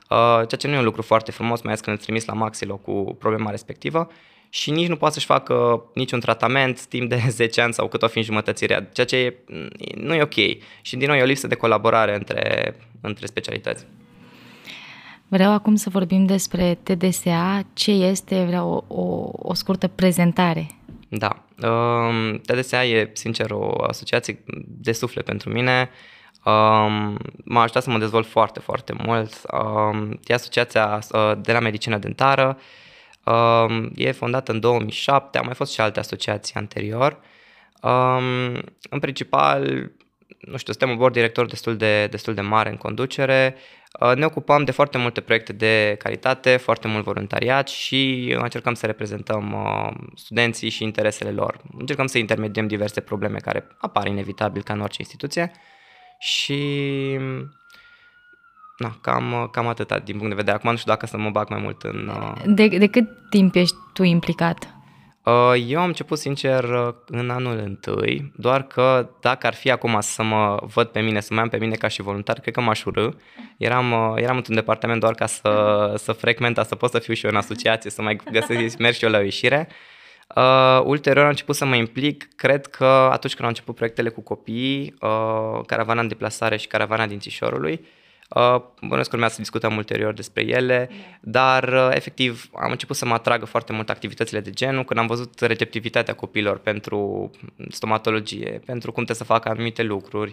Uh, 0.09 0.17
ceea 0.17 0.45
ce 0.45 0.67
nu 0.67 0.73
e 0.73 0.77
un 0.77 0.83
lucru 0.83 1.01
foarte 1.01 1.31
frumos, 1.31 1.61
mai 1.61 1.71
ales 1.71 1.83
când 1.83 1.97
îl 1.97 2.03
trimis 2.03 2.25
la 2.25 2.33
maxilo 2.33 2.75
cu 2.75 3.15
problema 3.19 3.49
respectivă 3.49 4.09
și 4.53 4.71
nici 4.71 4.87
nu 4.87 4.95
poate 4.95 5.13
să-și 5.13 5.25
facă 5.25 5.83
niciun 5.93 6.19
tratament 6.19 6.85
timp 6.85 7.09
de 7.09 7.23
10 7.29 7.61
ani 7.61 7.73
sau 7.73 7.87
cât 7.87 8.01
o 8.01 8.07
fi 8.07 8.17
înjumătățirea, 8.17 8.89
ceea 8.93 9.07
ce 9.07 9.15
e, 9.17 9.35
nu 9.95 10.13
e 10.13 10.21
ok. 10.21 10.35
Și 10.81 10.95
din 10.95 11.07
nou 11.07 11.15
e 11.15 11.21
o 11.21 11.25
lipsă 11.25 11.47
de 11.47 11.55
colaborare 11.55 12.15
între, 12.15 12.75
între 13.01 13.25
specialități. 13.25 13.85
Vreau 15.27 15.51
acum 15.51 15.75
să 15.75 15.89
vorbim 15.89 16.25
despre 16.25 16.77
TDSA. 16.83 17.61
Ce 17.73 17.91
este? 17.91 18.43
Vreau 18.43 18.85
o, 18.87 19.01
o, 19.01 19.29
o 19.31 19.53
scurtă 19.53 19.87
prezentare. 19.87 20.67
Da. 21.09 21.43
Um, 21.67 22.37
TDSA 22.37 22.85
e, 22.85 23.11
sincer, 23.13 23.51
o 23.51 23.83
asociație 23.87 24.43
de 24.67 24.91
suflet 24.91 25.25
pentru 25.25 25.49
mine. 25.49 25.89
Um, 26.45 27.17
m-a 27.43 27.61
ajutat 27.61 27.83
să 27.83 27.89
mă 27.89 27.97
dezvolt 27.97 28.27
foarte, 28.27 28.59
foarte 28.59 28.93
mult. 29.05 29.41
Um, 29.51 30.19
e 30.23 30.33
asociația 30.33 30.99
uh, 31.11 31.31
de 31.41 31.51
la 31.51 31.59
medicină 31.59 31.97
dentară. 31.97 32.57
Uh, 33.25 33.51
Um, 33.71 33.91
e 33.95 34.11
fondată 34.11 34.51
în 34.51 34.59
2007, 34.59 35.37
au 35.37 35.43
mai 35.43 35.53
fost 35.53 35.73
și 35.73 35.81
alte 35.81 35.99
asociații 35.99 36.55
anterior. 36.55 37.19
Um, 37.81 38.53
în 38.89 38.99
principal, 38.99 39.91
nu 40.39 40.57
știu, 40.57 40.73
suntem 40.73 40.89
un 40.89 40.97
board 40.97 41.13
director 41.13 41.45
destul 41.45 41.77
de, 41.77 42.07
destul 42.07 42.33
de 42.33 42.41
mare 42.41 42.69
în 42.69 42.75
conducere. 42.75 43.55
Uh, 43.99 44.15
ne 44.15 44.25
ocupăm 44.25 44.63
de 44.63 44.71
foarte 44.71 44.97
multe 44.97 45.21
proiecte 45.21 45.53
de 45.53 45.95
calitate, 45.99 46.57
foarte 46.57 46.87
mult 46.87 47.03
voluntariat 47.03 47.67
și 47.67 48.31
încercăm 48.39 48.73
să 48.73 48.85
reprezentăm 48.85 49.53
uh, 49.53 49.93
studenții 50.15 50.69
și 50.69 50.83
interesele 50.83 51.31
lor. 51.31 51.61
Încercăm 51.77 52.07
să 52.07 52.17
intermediem 52.17 52.67
diverse 52.67 53.01
probleme 53.01 53.37
care 53.37 53.67
apar 53.77 54.07
inevitabil 54.07 54.63
ca 54.63 54.73
în 54.73 54.81
orice 54.81 54.97
instituție 54.99 55.51
și 56.19 56.59
na, 58.81 58.97
cam, 59.01 59.49
cam 59.51 59.67
atâta 59.67 59.99
din 59.99 60.15
punct 60.15 60.29
de 60.29 60.35
vedere. 60.35 60.55
Acum 60.55 60.69
nu 60.69 60.77
știu 60.77 60.91
dacă 60.91 61.05
să 61.05 61.17
mă 61.17 61.29
bag 61.29 61.49
mai 61.49 61.59
mult 61.59 61.81
în... 61.81 62.11
Uh... 62.15 62.41
De, 62.45 62.67
de 62.67 62.87
cât 62.87 63.07
timp 63.29 63.55
ești 63.55 63.75
tu 63.93 64.03
implicat? 64.03 64.75
Uh, 65.23 65.53
eu 65.67 65.79
am 65.79 65.87
început, 65.87 66.17
sincer, 66.17 66.63
în 67.05 67.29
anul 67.29 67.57
întâi, 67.57 68.31
doar 68.35 68.63
că 68.63 69.09
dacă 69.19 69.47
ar 69.47 69.53
fi 69.53 69.71
acum 69.71 69.97
să 69.99 70.23
mă 70.23 70.57
văd 70.73 70.87
pe 70.87 70.99
mine, 70.99 71.19
să 71.19 71.33
mă 71.33 71.39
am 71.39 71.49
pe 71.49 71.57
mine 71.57 71.75
ca 71.75 71.87
și 71.87 72.01
voluntar, 72.01 72.39
cred 72.39 72.53
că 72.53 72.61
m-aș 72.61 72.83
urâ. 72.83 73.09
Eram, 73.57 73.91
uh, 73.91 74.13
eram 74.15 74.35
într-un 74.35 74.55
departament 74.55 74.99
doar 74.99 75.13
ca 75.13 75.25
să, 75.25 75.93
să 75.97 76.11
frecventa, 76.11 76.63
să 76.63 76.75
pot 76.75 76.91
să 76.91 76.99
fiu 76.99 77.13
și 77.13 77.25
eu 77.25 77.31
în 77.31 77.37
asociație, 77.37 77.89
să 77.89 78.01
mai 78.01 78.19
găsesc, 78.31 78.77
merg 78.83 78.95
și 78.95 79.03
eu 79.03 79.11
la 79.11 79.17
o 79.17 79.21
ieșire. 79.21 79.67
Uh, 80.35 80.81
ulterior 80.83 81.23
am 81.23 81.29
început 81.29 81.55
să 81.55 81.65
mă 81.65 81.75
implic, 81.75 82.27
cred 82.35 82.65
că 82.65 82.85
atunci 82.85 83.33
când 83.33 83.43
au 83.43 83.47
început 83.47 83.75
proiectele 83.75 84.09
cu 84.09 84.21
copiii, 84.21 84.95
uh, 85.01 85.61
caravana 85.65 86.01
în 86.01 86.07
deplasare 86.07 86.57
și 86.57 86.67
caravana 86.67 87.05
din 87.05 87.19
Țișorului, 87.19 87.73
uh, 87.73 87.79
Uh, 87.81 87.99
bănuiesc 88.81 89.09
că 89.09 89.15
urmează 89.15 89.33
să 89.33 89.39
discutăm 89.39 89.75
ulterior 89.75 90.13
despre 90.13 90.43
ele, 90.43 90.89
dar 91.21 91.63
uh, 91.63 91.89
efectiv 91.91 92.49
am 92.53 92.71
început 92.71 92.95
să 92.95 93.05
mă 93.05 93.13
atragă 93.13 93.45
foarte 93.45 93.73
mult 93.73 93.89
activitățile 93.89 94.39
de 94.39 94.49
genul 94.49 94.83
când 94.83 94.99
am 94.99 95.07
văzut 95.07 95.39
receptivitatea 95.39 96.13
copilor 96.13 96.57
pentru 96.57 97.31
stomatologie, 97.69 98.61
pentru 98.65 98.91
cum 98.91 99.03
trebuie 99.03 99.15
să 99.15 99.33
facă 99.33 99.49
anumite 99.49 99.83
lucruri, 99.83 100.31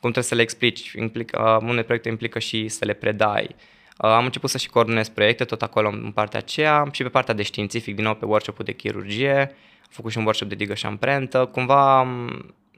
cum 0.00 0.10
trebuie 0.10 0.24
să 0.24 0.34
le 0.34 0.42
explici. 0.42 0.92
Implică, 0.92 1.42
uh, 1.42 1.62
unele 1.62 1.82
proiecte 1.82 2.08
implică 2.08 2.38
și 2.38 2.68
să 2.68 2.84
le 2.84 2.92
predai. 2.92 3.54
Uh, 3.98 4.10
am 4.10 4.24
început 4.24 4.50
să 4.50 4.58
și 4.58 4.68
coordonez 4.68 5.08
proiecte 5.08 5.44
tot 5.44 5.62
acolo 5.62 5.88
în 5.88 6.10
partea 6.14 6.38
aceea 6.38 6.88
și 6.92 7.02
pe 7.02 7.08
partea 7.08 7.34
de 7.34 7.42
științific, 7.42 7.94
din 7.94 8.04
nou 8.04 8.14
pe 8.14 8.24
workshop-ul 8.24 8.64
de 8.64 8.72
chirurgie, 8.72 9.38
am 9.82 9.88
făcut 9.90 10.10
și 10.10 10.18
un 10.18 10.24
workshop 10.24 10.48
de 10.48 10.54
digă 10.54 10.74
și 10.74 10.86
amprentă. 10.86 11.44
Cumva 11.52 12.06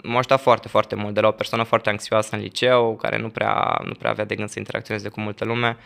m-a 0.02 0.19
ajutat 0.19 0.40
foarte, 0.40 0.69
foarte 0.69 0.95
mult. 0.95 1.14
De 1.14 1.21
la 1.21 1.28
o 1.28 1.31
persoană 1.31 1.64
foarte 1.64 1.88
anxioasă 1.88 2.37
în 2.37 2.43
liceu, 2.43 2.97
care 2.97 3.19
nu 3.19 3.28
prea, 3.28 3.81
nu 3.85 3.93
prea 3.93 4.11
avea 4.11 4.25
de 4.25 4.35
gând 4.35 4.49
să 4.49 4.59
interacționeze 4.59 5.09
cu 5.09 5.21
multă 5.21 5.45
lume, 5.45 5.76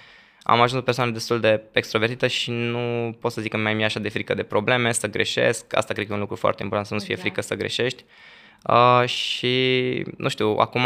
am 0.42 0.60
ajuns 0.60 0.80
o 0.80 0.84
persoană 0.84 1.10
destul 1.10 1.40
de 1.40 1.62
extrovertită 1.72 2.26
și 2.26 2.50
nu 2.50 3.16
pot 3.20 3.32
să 3.32 3.40
zic 3.40 3.50
că 3.50 3.56
mai 3.56 3.74
mi-e 3.74 3.84
așa 3.84 4.00
de 4.00 4.08
frică 4.08 4.34
de 4.34 4.42
probleme, 4.42 4.92
să 4.92 5.06
greșesc. 5.06 5.76
Asta 5.76 5.94
cred 5.94 6.06
că 6.06 6.12
e 6.12 6.14
un 6.14 6.20
lucru 6.20 6.36
foarte 6.36 6.62
important, 6.62 6.88
să 6.88 6.94
nu-ți 6.94 7.06
fie 7.06 7.16
frică 7.16 7.40
să 7.40 7.54
greșești. 7.54 8.04
Uh, 8.68 9.08
și, 9.08 10.04
nu 10.16 10.28
știu, 10.28 10.56
acum 10.58 10.80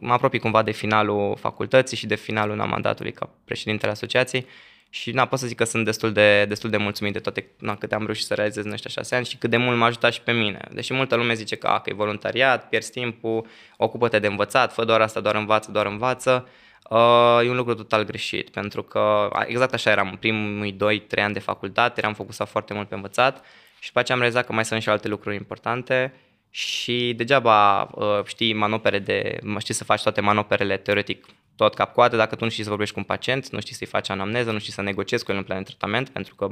mă 0.00 0.12
apropii 0.12 0.38
cumva 0.38 0.62
de 0.62 0.70
finalul 0.70 1.36
facultății 1.40 1.96
și 1.96 2.06
de 2.06 2.14
finalul 2.14 2.56
na, 2.56 2.64
mandatului 2.64 3.12
ca 3.12 3.30
președintele 3.44 3.92
asociației 3.92 4.46
și 4.90 5.10
na, 5.10 5.26
pot 5.26 5.38
să 5.38 5.46
zic 5.46 5.56
că 5.56 5.64
sunt 5.64 5.84
destul 5.84 6.12
de, 6.12 6.44
destul 6.44 6.70
de 6.70 6.76
mulțumit 6.76 7.12
de 7.12 7.18
toate 7.18 7.50
na, 7.58 7.76
câte 7.76 7.94
am 7.94 8.04
reușit 8.04 8.26
să 8.26 8.34
realizez 8.34 8.64
în 8.64 8.72
ăștia 8.72 8.90
șase 8.90 9.14
ani 9.14 9.26
și 9.26 9.36
cât 9.36 9.50
de 9.50 9.56
mult 9.56 9.78
m-a 9.78 9.86
ajutat 9.86 10.12
și 10.12 10.20
pe 10.20 10.32
mine. 10.32 10.68
Deși 10.72 10.92
multă 10.92 11.16
lume 11.16 11.34
zice 11.34 11.56
că, 11.56 11.66
a, 11.66 11.80
că 11.80 11.90
e 11.90 11.94
voluntariat, 11.94 12.68
pierzi 12.68 12.90
timpul, 12.90 13.46
ocupă-te 13.76 14.18
de 14.18 14.26
învățat, 14.26 14.72
fă 14.72 14.84
doar 14.84 15.00
asta, 15.00 15.20
doar 15.20 15.34
învață, 15.34 15.70
doar 15.70 15.86
învață. 15.86 16.48
Uh, 16.90 17.40
e 17.44 17.50
un 17.50 17.56
lucru 17.56 17.74
total 17.74 18.04
greșit, 18.04 18.50
pentru 18.50 18.82
că 18.82 19.28
exact 19.46 19.74
așa 19.74 19.90
eram 19.90 20.08
în 20.08 20.16
primii 20.16 20.76
2-3 20.76 20.76
ani 21.22 21.32
de 21.32 21.38
facultate, 21.38 22.00
eram 22.00 22.14
focusat 22.14 22.48
foarte 22.48 22.74
mult 22.74 22.88
pe 22.88 22.94
învățat 22.94 23.44
și 23.78 23.86
după 23.86 23.98
aceea 23.98 24.16
am 24.16 24.22
realizat 24.22 24.46
că 24.46 24.52
mai 24.52 24.64
sunt 24.64 24.82
și 24.82 24.88
alte 24.88 25.08
lucruri 25.08 25.36
importante 25.36 26.14
și 26.50 27.14
degeaba 27.16 27.82
uh, 27.82 28.24
știi 28.24 28.52
manopere 28.52 28.98
de, 28.98 29.38
știi 29.58 29.74
să 29.74 29.84
faci 29.84 30.02
toate 30.02 30.20
manoperele 30.20 30.76
teoretic 30.76 31.26
tot 31.58 31.74
cap 31.74 31.92
coadă 31.92 32.16
dacă 32.16 32.34
tu 32.34 32.44
nu 32.44 32.50
știi 32.50 32.62
să 32.62 32.68
vorbești 32.68 32.94
cu 32.94 33.00
un 33.00 33.06
pacient, 33.06 33.48
nu 33.48 33.60
știi 33.60 33.74
să-i 33.74 33.86
faci 33.86 34.10
anamneză, 34.10 34.50
nu 34.50 34.58
știi 34.58 34.72
să 34.72 34.82
negociezi 34.82 35.24
cu 35.24 35.30
el 35.30 35.36
în 35.36 35.42
plan 35.42 35.58
de 35.58 35.64
tratament, 35.64 36.08
pentru 36.08 36.34
că 36.34 36.44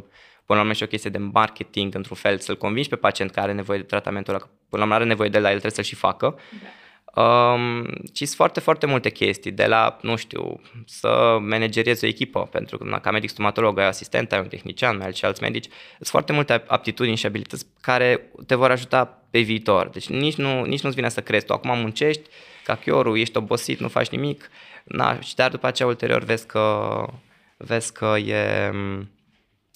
până 0.47 0.59
la 0.59 0.61
urmă 0.61 0.73
și 0.73 0.83
o 0.83 0.87
chestie 0.87 1.11
de 1.11 1.19
marketing 1.19 1.95
într-un 1.95 2.17
fel, 2.17 2.39
să-l 2.39 2.57
convingi 2.57 2.89
pe 2.89 2.97
pacient 2.97 3.31
care 3.31 3.47
are 3.47 3.57
nevoie 3.57 3.79
de 3.79 3.85
tratamentul 3.85 4.35
ăla, 4.35 4.43
că 4.43 4.49
până 4.49 4.83
la 4.83 4.83
urmă 4.83 4.95
are 4.95 5.05
nevoie 5.05 5.29
de 5.29 5.39
la 5.39 5.47
el, 5.47 5.59
trebuie 5.59 5.73
să-l 5.73 5.85
și 5.85 5.95
facă. 5.95 6.39
Da. 6.63 6.69
Um, 7.23 7.85
ci 8.13 8.19
sunt 8.19 8.29
foarte, 8.29 8.61
foarte 8.61 8.87
multe 8.87 9.11
chestii, 9.11 9.51
de 9.51 9.67
la, 9.67 9.99
nu 10.03 10.17
știu, 10.17 10.61
să 10.87 11.39
manageriezi 11.41 12.05
o 12.05 12.09
echipă, 12.09 12.41
pentru 12.41 12.79
că 12.79 12.99
ca 13.03 13.11
medic 13.11 13.31
stomatolog 13.31 13.79
ai 13.79 13.87
asistent, 13.87 14.33
ai 14.33 14.39
un 14.39 14.49
tehnician, 14.49 14.97
mai 14.97 15.07
ai 15.07 15.15
și 15.15 15.25
alți 15.25 15.43
medici, 15.43 15.69
sunt 15.95 16.09
foarte 16.09 16.33
multe 16.33 16.65
aptitudini 16.67 17.17
și 17.17 17.27
abilități 17.27 17.67
care 17.81 18.31
te 18.47 18.55
vor 18.55 18.71
ajuta 18.71 19.23
pe 19.31 19.41
viitor. 19.41 19.89
Deci 19.89 20.09
nici, 20.09 20.35
nu, 20.35 20.65
nici 20.65 20.81
nu-ți 20.81 20.95
vine 20.95 21.09
să 21.09 21.21
crezi. 21.21 21.45
Tu 21.45 21.53
acum 21.53 21.79
muncești 21.79 22.23
ca 22.65 22.75
chiorul, 22.75 23.19
ești 23.19 23.37
obosit, 23.37 23.79
nu 23.79 23.89
faci 23.89 24.09
nimic, 24.09 24.51
na, 24.87 25.21
și 25.21 25.35
dar 25.35 25.51
după 25.51 25.67
aceea 25.67 25.89
ulterior 25.89 26.25
vezi 26.25 26.47
că, 26.47 27.07
vezi 27.57 27.93
că 27.93 28.15
e, 28.19 28.71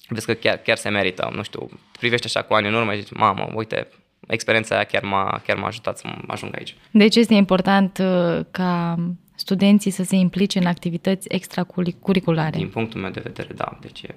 vezi 0.07 0.25
că 0.25 0.33
chiar, 0.33 0.57
chiar 0.57 0.77
se 0.77 0.89
merită, 0.89 1.31
nu 1.33 1.43
știu, 1.43 1.69
privești 1.99 2.25
așa 2.25 2.41
cu 2.41 2.53
ani 2.53 2.67
în 2.67 2.73
urmă 2.73 2.93
și 2.93 2.99
zici, 2.99 3.11
mamă, 3.13 3.51
uite, 3.53 3.87
experiența 4.27 4.75
aia 4.75 4.83
chiar 4.83 5.03
m-a, 5.03 5.41
chiar 5.45 5.57
m-a 5.57 5.67
ajutat 5.67 5.97
să 5.97 6.07
ajung 6.27 6.55
aici. 6.57 6.75
Deci 6.91 7.15
este 7.15 7.33
important 7.33 7.97
uh, 7.97 8.39
ca 8.51 8.95
studenții 9.35 9.91
să 9.91 10.03
se 10.03 10.15
implice 10.15 10.59
în 10.59 10.65
activități 10.65 11.27
extracurriculare. 11.29 12.57
Din 12.57 12.69
punctul 12.69 13.01
meu 13.01 13.11
de 13.11 13.19
vedere, 13.23 13.53
da. 13.53 13.77
Deci 13.81 14.01
e, 14.01 14.15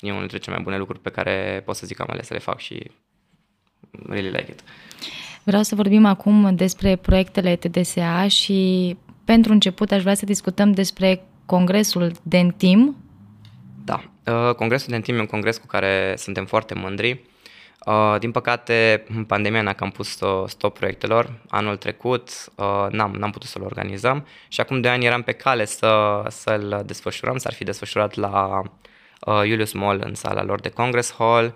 e 0.00 0.06
unul 0.06 0.18
dintre 0.18 0.38
cele 0.38 0.54
mai 0.54 0.64
bune 0.64 0.78
lucruri 0.78 1.00
pe 1.00 1.10
care 1.10 1.62
pot 1.64 1.76
să 1.76 1.86
zic 1.86 1.96
că 1.96 2.02
am 2.02 2.08
ales 2.10 2.26
să 2.26 2.32
le 2.32 2.38
fac 2.38 2.58
și 2.58 2.90
really 4.08 4.30
like 4.30 4.50
it. 4.50 4.62
Vreau 5.44 5.62
să 5.62 5.74
vorbim 5.74 6.04
acum 6.04 6.54
despre 6.56 6.96
proiectele 6.96 7.56
TDSA 7.56 8.28
și 8.28 8.96
pentru 9.24 9.52
început 9.52 9.90
aș 9.90 10.02
vrea 10.02 10.14
să 10.14 10.24
discutăm 10.24 10.72
despre 10.72 11.22
congresul 11.46 12.12
Dentim. 12.22 12.96
Da, 13.84 14.04
uh, 14.26 14.54
congresul 14.54 14.90
Dentim 14.90 15.16
e 15.16 15.20
un 15.20 15.26
congres 15.26 15.58
cu 15.58 15.66
care 15.66 16.14
suntem 16.16 16.46
foarte 16.46 16.74
mândri. 16.74 17.24
Uh, 17.86 18.16
din 18.18 18.30
păcate, 18.30 19.04
pandemia 19.26 19.62
ne-a 19.62 19.72
cam 19.72 19.90
pus 19.90 20.18
stop 20.46 20.78
proiectelor. 20.78 21.40
Anul 21.48 21.76
trecut 21.76 22.30
uh, 22.54 22.86
n-am, 22.90 23.12
n-am 23.12 23.30
putut 23.30 23.48
să-l 23.48 23.62
organizăm 23.62 24.26
și 24.48 24.60
acum 24.60 24.80
de 24.80 24.88
ani 24.88 25.04
eram 25.04 25.22
pe 25.22 25.32
cale 25.32 25.64
să, 25.64 26.22
să-l 26.28 26.82
desfășurăm. 26.86 27.36
S-ar 27.36 27.52
fi 27.52 27.64
desfășurat 27.64 28.14
la 28.14 28.62
Julius 29.46 29.72
Mall 29.72 30.02
în 30.04 30.14
sala 30.14 30.42
lor 30.42 30.60
de 30.60 30.68
Congress 30.68 31.14
Hall 31.18 31.54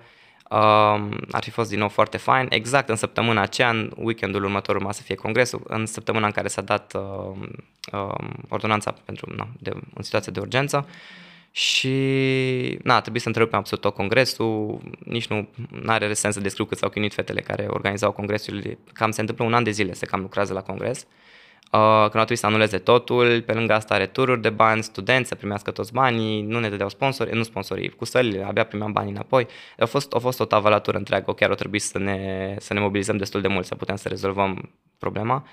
Um, 0.51 1.19
ar 1.31 1.43
fi 1.43 1.51
fost 1.51 1.71
din 1.71 1.79
nou 1.79 1.89
foarte 1.89 2.17
fain. 2.17 2.47
Exact 2.51 2.89
în 2.89 2.97
săptămâna 2.97 3.41
aceea, 3.41 3.71
în 3.71 3.93
weekendul 3.97 4.45
următor 4.45 4.77
urma 4.77 4.93
să 4.93 5.03
fie 5.03 5.15
congresul, 5.15 5.63
în 5.67 5.87
săptămâna 5.87 6.27
în 6.27 6.33
care 6.33 6.49
s-a 6.49 6.63
dat 6.63 6.95
uh, 6.95 7.49
uh, 7.93 8.29
ordonanța 8.49 8.95
pentru, 9.05 9.35
na, 9.35 9.49
de, 9.59 9.71
în 9.95 10.03
situație 10.03 10.33
de 10.33 10.41
urgență 10.41 10.89
și 11.51 12.79
na, 12.83 12.95
a 12.95 13.01
trebuit 13.01 13.23
să 13.23 13.29
întrerupem 13.29 13.59
absolut 13.59 13.85
tot 13.85 13.95
congresul, 13.95 14.81
nici 15.05 15.27
nu 15.27 15.49
are 15.87 16.13
sens 16.13 16.35
să 16.35 16.41
descriu 16.41 16.65
cât 16.65 16.79
s-au 16.79 16.89
chinuit 16.89 17.15
fetele 17.15 17.41
care 17.41 17.67
organizau 17.69 18.13
congresul, 18.13 18.79
cam 18.93 19.11
se 19.11 19.21
întâmplă 19.21 19.45
un 19.45 19.55
an 19.55 19.65
de 19.65 19.71
zile 19.71 19.93
se 19.93 20.07
cam 20.07 20.21
lucrează 20.21 20.53
la 20.53 20.63
congres. 20.63 20.99
Uh, 20.99 21.28
Uh, 21.73 21.81
când 21.81 22.01
au 22.01 22.09
trebuit 22.09 22.39
să 22.39 22.47
anuleze 22.47 22.79
totul, 22.79 23.43
pe 23.43 23.53
lângă 23.53 23.73
asta 23.73 23.97
retururi 23.97 24.41
de 24.41 24.51
bani, 24.51 24.83
studenți 24.83 25.29
să 25.29 25.35
primească 25.35 25.71
toți 25.71 25.93
banii, 25.93 26.43
nu 26.43 26.59
ne 26.61 26.69
dădeau 26.69 26.89
sponsori, 26.89 27.37
nu 27.37 27.43
sponsorii, 27.43 27.89
cu 27.89 28.05
sălile, 28.05 28.45
abia 28.45 28.65
primeam 28.65 28.93
banii 28.93 29.13
înapoi. 29.13 29.47
A 29.79 29.85
fost, 29.85 30.13
a 30.15 30.19
fost 30.19 30.41
o 30.41 30.45
tavalatură 30.45 30.97
întreagă, 30.97 31.33
chiar 31.33 31.51
o 31.51 31.55
trebuie 31.55 31.81
să 31.81 31.99
ne, 31.99 32.57
să 32.59 32.75
ne 32.75 32.81
mobilizăm 32.81 33.17
destul 33.17 33.41
de 33.41 33.49
mult 33.49 33.67
să 33.67 33.75
putem 33.75 33.97
să 33.97 34.09
rezolvăm 34.09 34.71
problema. 34.99 35.47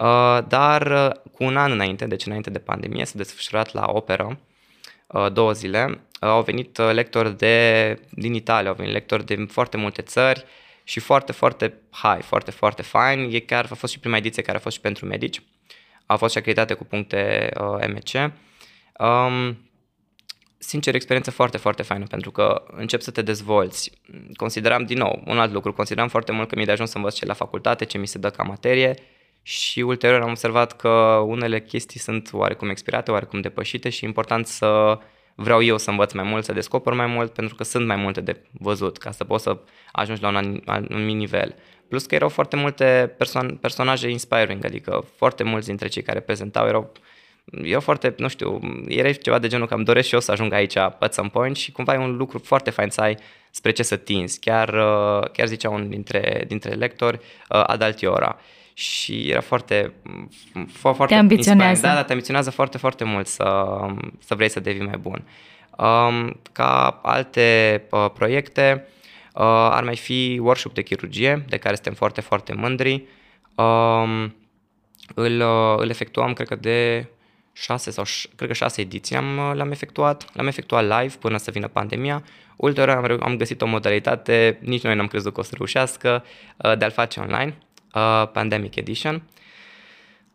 Uh, 0.00 0.38
dar 0.48 0.86
uh, 0.86 1.10
cu 1.32 1.44
un 1.44 1.56
an 1.56 1.72
înainte, 1.72 2.06
deci 2.06 2.26
înainte 2.26 2.50
de 2.50 2.58
pandemie, 2.58 3.04
s-a 3.04 3.14
desfășurat 3.16 3.72
la 3.72 3.84
operă 3.86 4.38
două 5.32 5.52
zile. 5.52 6.00
Au 6.20 6.42
venit 6.42 6.78
lectori 6.78 7.36
de, 7.36 7.98
din 8.10 8.34
Italia, 8.34 8.68
au 8.68 8.74
venit 8.74 8.92
lectori 8.92 9.24
din 9.24 9.46
foarte 9.46 9.76
multe 9.76 10.02
țări, 10.02 10.44
și 10.84 11.00
foarte, 11.00 11.32
foarte 11.32 11.80
high, 11.90 12.22
foarte, 12.22 12.50
foarte 12.50 12.82
fine. 12.82 13.26
E 13.30 13.38
chiar 13.38 13.66
a 13.70 13.74
fost 13.74 13.92
și 13.92 13.98
prima 13.98 14.16
ediție 14.16 14.42
care 14.42 14.56
a 14.56 14.60
fost 14.60 14.74
și 14.74 14.80
pentru 14.80 15.06
medici. 15.06 15.42
A 16.06 16.16
fost 16.16 16.32
și 16.32 16.38
acreditate 16.38 16.74
cu 16.74 16.84
puncte 16.84 17.48
uh, 17.60 17.86
MC. 17.88 18.32
Um, 18.98 19.58
sincer, 20.58 20.94
experiență 20.94 21.30
foarte, 21.30 21.56
foarte 21.56 21.82
faină, 21.82 22.04
pentru 22.04 22.30
că 22.30 22.64
încep 22.66 23.00
să 23.00 23.10
te 23.10 23.22
dezvolți. 23.22 23.90
Consideram, 24.36 24.84
din 24.84 24.98
nou, 24.98 25.22
un 25.26 25.38
alt 25.38 25.52
lucru, 25.52 25.72
consideram 25.72 26.08
foarte 26.08 26.32
mult 26.32 26.48
că 26.48 26.54
mi-e 26.56 26.64
de 26.64 26.72
ajuns 26.72 26.90
să 26.90 26.96
învăț 26.96 27.14
ce 27.14 27.26
la 27.26 27.34
facultate, 27.34 27.84
ce 27.84 27.98
mi 27.98 28.06
se 28.06 28.18
dă 28.18 28.30
ca 28.30 28.42
materie 28.42 28.94
și 29.46 29.80
ulterior 29.80 30.20
am 30.20 30.30
observat 30.30 30.76
că 30.76 30.88
unele 31.26 31.60
chestii 31.60 32.00
sunt 32.00 32.28
oarecum 32.32 32.68
expirate, 32.68 33.10
oarecum 33.10 33.40
depășite 33.40 33.88
și 33.88 34.04
e 34.04 34.06
important 34.06 34.46
să 34.46 34.98
vreau 35.34 35.62
eu 35.62 35.78
să 35.78 35.90
învăț 35.90 36.12
mai 36.12 36.24
mult, 36.24 36.44
să 36.44 36.52
descoper 36.52 36.92
mai 36.92 37.06
mult, 37.06 37.32
pentru 37.32 37.54
că 37.54 37.64
sunt 37.64 37.86
mai 37.86 37.96
multe 37.96 38.20
de 38.20 38.40
văzut, 38.50 38.98
ca 38.98 39.10
să 39.10 39.24
poți 39.24 39.42
să 39.42 39.58
ajungi 39.92 40.22
la 40.22 40.28
un 40.28 40.62
anumit 40.64 41.16
nivel. 41.16 41.54
Plus 41.88 42.06
că 42.06 42.14
erau 42.14 42.28
foarte 42.28 42.56
multe 42.56 43.14
perso- 43.18 43.58
personaje 43.60 44.08
inspiring, 44.08 44.64
adică 44.64 45.04
foarte 45.16 45.42
mulți 45.42 45.66
dintre 45.66 45.88
cei 45.88 46.02
care 46.02 46.20
prezentau 46.20 46.66
erau 46.66 46.92
eu 47.62 47.80
foarte, 47.80 48.14
nu 48.16 48.28
știu, 48.28 48.60
era 48.88 49.12
ceva 49.12 49.38
de 49.38 49.46
genul 49.46 49.66
că 49.66 49.74
îmi 49.74 49.84
doresc 49.84 50.08
și 50.08 50.14
eu 50.14 50.20
să 50.20 50.30
ajung 50.30 50.52
aici 50.52 50.76
at 50.76 51.14
some 51.14 51.28
point 51.28 51.56
și 51.56 51.72
cumva 51.72 51.94
e 51.94 51.96
un 51.96 52.16
lucru 52.16 52.38
foarte 52.38 52.70
fain 52.70 52.90
să 52.90 53.00
ai 53.00 53.16
spre 53.50 53.70
ce 53.70 53.82
să 53.82 53.96
tinzi. 53.96 54.40
Chiar, 54.40 54.68
uh, 54.68 55.30
chiar 55.32 55.46
zicea 55.46 55.70
unul 55.70 55.88
dintre, 55.88 56.44
dintre 56.46 56.74
lectori, 56.74 57.16
uh, 57.16 57.62
Adaltiora 57.66 58.38
și 58.74 59.28
era 59.30 59.40
foarte, 59.40 59.92
foarte 60.72 61.14
te 61.14 61.20
ambiționează. 61.20 61.86
Da, 61.86 61.94
da, 61.94 62.04
te 62.04 62.12
ambiționează 62.12 62.50
foarte, 62.50 62.78
foarte 62.78 63.04
mult 63.04 63.26
să, 63.26 63.66
să 64.18 64.34
vrei 64.34 64.48
să 64.48 64.60
devii 64.60 64.86
mai 64.86 64.96
bun. 64.96 65.24
Um, 65.78 66.40
ca 66.52 67.00
alte 67.02 67.82
uh, 67.90 68.06
proiecte, 68.14 68.86
uh, 69.34 69.42
ar 69.70 69.84
mai 69.84 69.96
fi 69.96 70.38
workshop 70.42 70.74
de 70.74 70.82
chirurgie, 70.82 71.44
de 71.48 71.56
care 71.56 71.74
suntem 71.74 71.94
foarte, 71.94 72.20
foarte 72.20 72.54
mândri. 72.54 73.04
Um, 73.54 74.34
îl, 75.14 75.40
uh, 75.40 75.74
îl 75.76 75.88
efectuam, 75.88 76.32
cred 76.32 76.48
că 76.48 76.56
de 76.56 77.08
șase 77.52 77.90
sau 77.90 78.04
cred 78.36 78.48
că 78.48 78.54
șase 78.54 78.80
ediții 78.80 79.16
am, 79.16 79.38
uh, 79.38 79.52
l-am 79.54 79.70
efectuat. 79.70 80.24
L-am 80.32 80.46
efectuat 80.46 80.82
live 80.82 81.14
până 81.18 81.36
să 81.36 81.50
vină 81.50 81.68
pandemia. 81.68 82.24
Ulterior 82.56 82.96
am, 82.96 83.18
am 83.22 83.36
găsit 83.36 83.62
o 83.62 83.66
modalitate, 83.66 84.58
nici 84.60 84.82
noi 84.82 84.94
n-am 84.94 85.06
crezut 85.06 85.32
că 85.32 85.40
o 85.40 85.42
să 85.42 85.54
reușească, 85.56 86.24
uh, 86.56 86.78
de 86.78 86.84
a-l 86.84 86.90
face 86.90 87.20
online 87.20 87.58
uh, 87.94 88.28
Pandemic 88.32 88.76
Edition. 88.76 89.22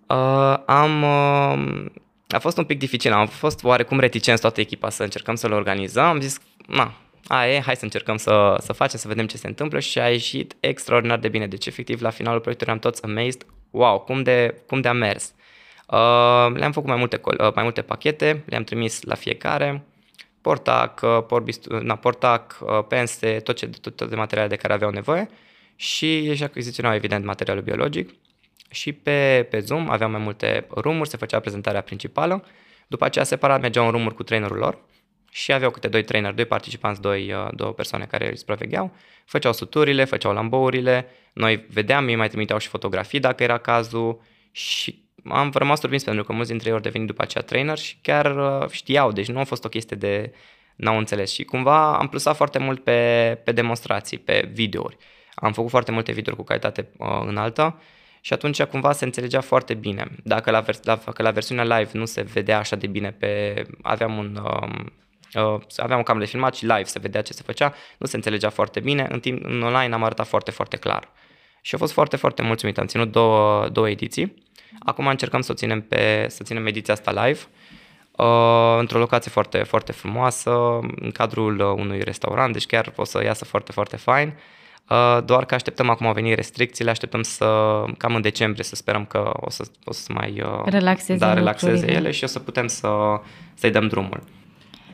Uh, 0.08 0.58
am, 0.66 1.04
uh, 1.04 1.86
a 2.28 2.40
fost 2.40 2.58
un 2.58 2.64
pic 2.64 2.80
dificil, 2.80 3.14
am 3.14 3.28
fost 3.28 3.64
oarecum 3.64 4.00
reticenți 4.00 4.42
toată 4.42 4.60
echipa 4.60 4.90
să 4.90 5.04
încercăm 5.04 5.36
să-l 5.36 5.52
organizăm. 5.52 6.06
Am 6.06 6.20
zis, 6.20 6.40
na, 6.68 6.94
aia 7.28 7.54
e, 7.54 7.62
hai 7.62 7.76
să 7.76 7.84
încercăm 7.84 8.18
să, 8.18 8.58
să 8.60 8.74
facem, 8.74 9.00
să 9.00 9.08
vedem 9.08 9.28
ce 9.28 9.38
se 9.38 9.48
întâmplă 9.48 9.80
și 9.80 10.00
a 10.00 10.10
ieșit 10.10 10.56
extraordinar 10.60 11.20
de 11.20 11.28
bine. 11.28 11.48
Deci, 11.48 11.66
efectiv, 11.66 12.02
la 12.02 12.10
finalul 12.10 12.40
proiectului 12.40 12.74
am 12.74 12.80
toți 12.80 13.04
amazed, 13.04 13.46
wow, 13.70 14.00
cum 14.00 14.24
de, 14.24 14.62
cum 14.68 14.82
de 14.82 14.88
a 14.88 14.94
mers. 14.94 15.34
Uh, 15.88 16.54
le-am 16.54 16.72
făcut 16.72 16.90
mai 16.90 16.98
multe, 16.98 17.22
uh, 17.24 17.54
mai 17.54 17.64
multe 17.64 17.82
pachete, 17.82 18.44
le-am 18.46 18.64
trimis 18.64 19.02
la 19.02 19.16
fiecare, 19.16 19.84
portac, 20.42 21.02
uh, 21.04 21.24
porbist, 21.28 21.68
na, 21.68 21.96
portac, 21.96 22.58
uh, 22.62 22.86
pense, 22.88 23.40
tot 23.40 23.56
ce, 23.56 23.68
tot, 23.68 23.96
tot 23.96 24.10
de 24.10 24.16
materiale 24.16 24.50
de 24.50 24.56
care 24.56 24.74
aveau 24.74 24.92
nevoie 24.92 25.30
și 25.80 26.18
își 26.18 26.44
achiziționau 26.44 26.94
evident 26.94 27.26
materialul 27.26 27.64
biologic. 27.64 28.10
Și 28.70 28.92
pe, 28.94 29.48
pe 29.50 29.60
Zoom 29.60 29.90
aveam 29.90 30.12
mai 30.12 30.20
multe 30.20 30.68
rumuri, 30.76 31.10
se 31.10 31.18
făcea 31.18 31.40
prezentarea 31.40 31.82
principală, 31.82 32.46
după 32.88 33.06
aceea 33.06 33.26
separat 33.26 33.62
mergeau 33.62 33.86
în 33.86 33.92
rumuri 33.92 34.16
cu 34.16 34.24
trainerul 34.24 34.58
lor 34.58 34.80
și 35.32 35.54
aveau 35.54 35.72
câte 35.72 35.88
doi 35.88 36.04
trainer, 36.04 36.34
doi 36.34 36.46
participanți, 36.46 37.02
doi, 37.02 37.34
uh, 37.34 37.48
două 37.56 37.72
persoane 37.72 38.06
care 38.06 38.30
îi 38.30 38.38
supravegheau, 38.38 38.96
făceau 39.26 39.54
suturile, 39.54 40.04
făceau 40.04 40.34
lambourile, 40.34 41.08
noi 41.34 41.66
vedeam, 41.70 42.08
ei 42.08 42.16
mai 42.16 42.28
trimiteau 42.28 42.60
și 42.60 42.68
fotografii 42.68 43.20
dacă 43.20 43.44
era 43.44 43.58
cazul. 43.58 44.22
Și 44.52 45.04
am 45.24 45.52
rămas 45.54 45.80
surprins 45.80 46.04
pentru 46.04 46.24
că 46.24 46.34
mulți 46.34 46.50
dintre 46.50 46.68
ei 46.68 46.76
au 46.76 46.82
devenit 46.82 47.08
după 47.08 47.22
aceea 47.22 47.44
trainer 47.44 47.78
și 47.78 47.98
chiar 48.02 48.38
uh, 48.62 48.70
știau, 48.70 49.12
deci 49.12 49.28
nu 49.28 49.40
a 49.40 49.44
fost 49.44 49.66
o 49.66 49.70
chestie 49.70 49.98
de 49.98 50.34
n-au 50.76 50.98
înțeles. 50.98 51.32
Și 51.32 51.44
cumva 51.44 51.98
am 51.98 52.08
plusat 52.08 52.36
foarte 52.36 52.60
mult 52.60 52.84
pe, 52.84 53.42
pe 53.44 53.52
demonstrații, 53.52 54.18
pe 54.18 54.50
videouri 54.54 54.98
am 55.40 55.54
făcut 55.54 55.70
foarte 55.70 55.92
multe 55.92 56.12
videouri 56.12 56.42
cu 56.42 56.48
calitate 56.48 56.90
uh, 56.98 57.22
înaltă 57.26 57.82
și 58.22 58.34
atunci 58.34 58.64
cumva 58.64 58.92
se 58.92 59.06
înțelegea 59.06 59.42
foarte 59.42 59.74
bine. 59.74 60.08
Dacă 60.24 60.52
la, 60.52 60.60
vers- 60.60 60.80
dacă 60.80 61.22
la 61.22 61.32
versiunea 61.32 61.64
live 61.64 61.90
nu 61.94 62.06
se 62.06 62.22
vedea 62.22 62.58
așa 62.58 62.76
de 62.76 62.88
bine 62.88 63.12
pe... 63.12 63.64
aveam 63.82 64.18
un... 64.18 64.40
Uh, 64.44 65.44
uh, 65.44 65.62
aveam 65.78 66.00
o 66.00 66.04
cameră 66.04 66.26
de 66.26 66.32
filmat 66.32 66.56
și 66.56 66.66
live 66.66 66.84
se 66.84 67.00
vedea 67.00 67.22
ce 67.22 67.34
se 67.34 67.42
făcea, 67.46 67.74
nu 67.98 68.06
se 68.06 68.16
înțelegea 68.16 68.50
foarte 68.50 68.80
bine, 68.80 69.08
în 69.12 69.20
timp 69.20 69.46
în 69.46 69.62
online 69.62 69.94
am 69.94 70.04
arătat 70.04 70.28
foarte, 70.28 70.52
foarte 70.52 70.78
clar. 70.78 71.12
Și 71.62 71.76
a 71.76 71.78
fost 71.78 71.94
foarte, 71.94 72.16
foarte 72.16 72.42
mulțumit. 72.42 72.78
Am 72.78 72.86
ținut 72.86 73.12
două, 73.12 73.70
două 73.70 73.90
ediții. 73.90 74.44
Acum 74.80 75.08
încercăm 75.08 75.42
să, 75.42 75.52
o 75.52 75.56
ținem 75.56 75.82
pe, 75.82 76.26
să 76.30 76.44
ținem 76.44 76.66
ediția 76.66 76.94
asta 76.94 77.26
live 77.26 77.40
uh, 78.12 78.78
într-o 78.80 79.00
locație 79.00 79.32
foarte, 79.32 79.58
foarte 79.64 79.92
frumoasă, 79.92 80.80
în 80.96 81.12
cadrul 81.14 81.60
uh, 81.60 81.66
unui 81.66 82.04
restaurant, 82.04 82.54
deci 82.54 82.66
chiar 82.66 82.94
o 82.96 83.04
să 83.04 83.24
iasă 83.24 83.46
foarte, 83.46 83.72
foarte 83.72 83.98
fain. 83.98 84.28
Uh, 84.28 84.59
doar 85.26 85.46
că 85.46 85.56
așteptăm 85.56 85.90
acum 85.90 86.08
au 86.08 86.14
venit 86.14 86.36
restricțiile, 86.36 86.90
așteptăm 86.90 87.22
să, 87.22 87.46
cam 87.98 88.16
în 88.16 88.22
decembrie, 88.22 88.64
să 88.64 88.76
sperăm 88.76 89.06
că 89.06 89.32
o 89.34 89.50
să, 89.50 89.64
o 89.84 89.92
să 89.92 90.14
mai 90.14 90.42
uh, 90.42 90.62
relaxeze, 90.66 91.20
da, 91.20 91.34
relaxeze 91.34 91.92
ele 91.92 92.12
și 92.12 92.24
o 92.24 92.28
să 92.28 92.40
putem 92.40 92.68
să, 92.68 92.90
să-i 93.54 93.72
dăm 93.72 93.88
drumul. 93.88 94.24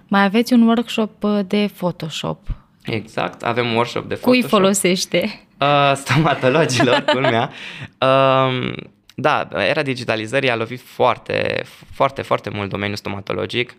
Mai 0.08 0.24
aveți 0.24 0.54
un 0.54 0.68
workshop 0.68 1.24
uh, 1.24 1.40
de 1.48 1.70
Photoshop. 1.78 2.40
Exact, 2.84 3.44
avem 3.44 3.68
un 3.68 3.76
workshop 3.76 4.08
de 4.08 4.16
Cui 4.16 4.40
Photoshop. 4.40 4.60
folosește? 4.60 5.46
Uh, 5.60 5.92
stomatologilor, 5.96 7.00
culmea. 7.14 7.52
Uh, 8.00 8.74
da, 9.16 9.48
era 9.52 9.82
digitalizării 9.82 10.50
a 10.50 10.56
lovit 10.56 10.82
foarte, 10.82 11.64
foarte, 11.94 12.22
foarte 12.22 12.50
mult 12.50 12.70
domeniul 12.70 12.98
stomatologic. 12.98 13.70
Um, 13.70 13.78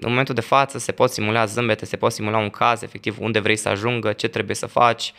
în 0.00 0.08
momentul 0.08 0.34
de 0.34 0.40
față 0.40 0.78
se 0.78 0.92
pot 0.92 1.10
simula 1.10 1.44
zâmbete, 1.44 1.84
se 1.84 1.96
pot 1.96 2.12
simula 2.12 2.38
un 2.38 2.50
caz, 2.50 2.82
efectiv, 2.82 3.16
unde 3.20 3.38
vrei 3.38 3.56
să 3.56 3.68
ajungă, 3.68 4.12
ce 4.12 4.28
trebuie 4.28 4.56
să 4.56 4.66
faci. 4.66 5.12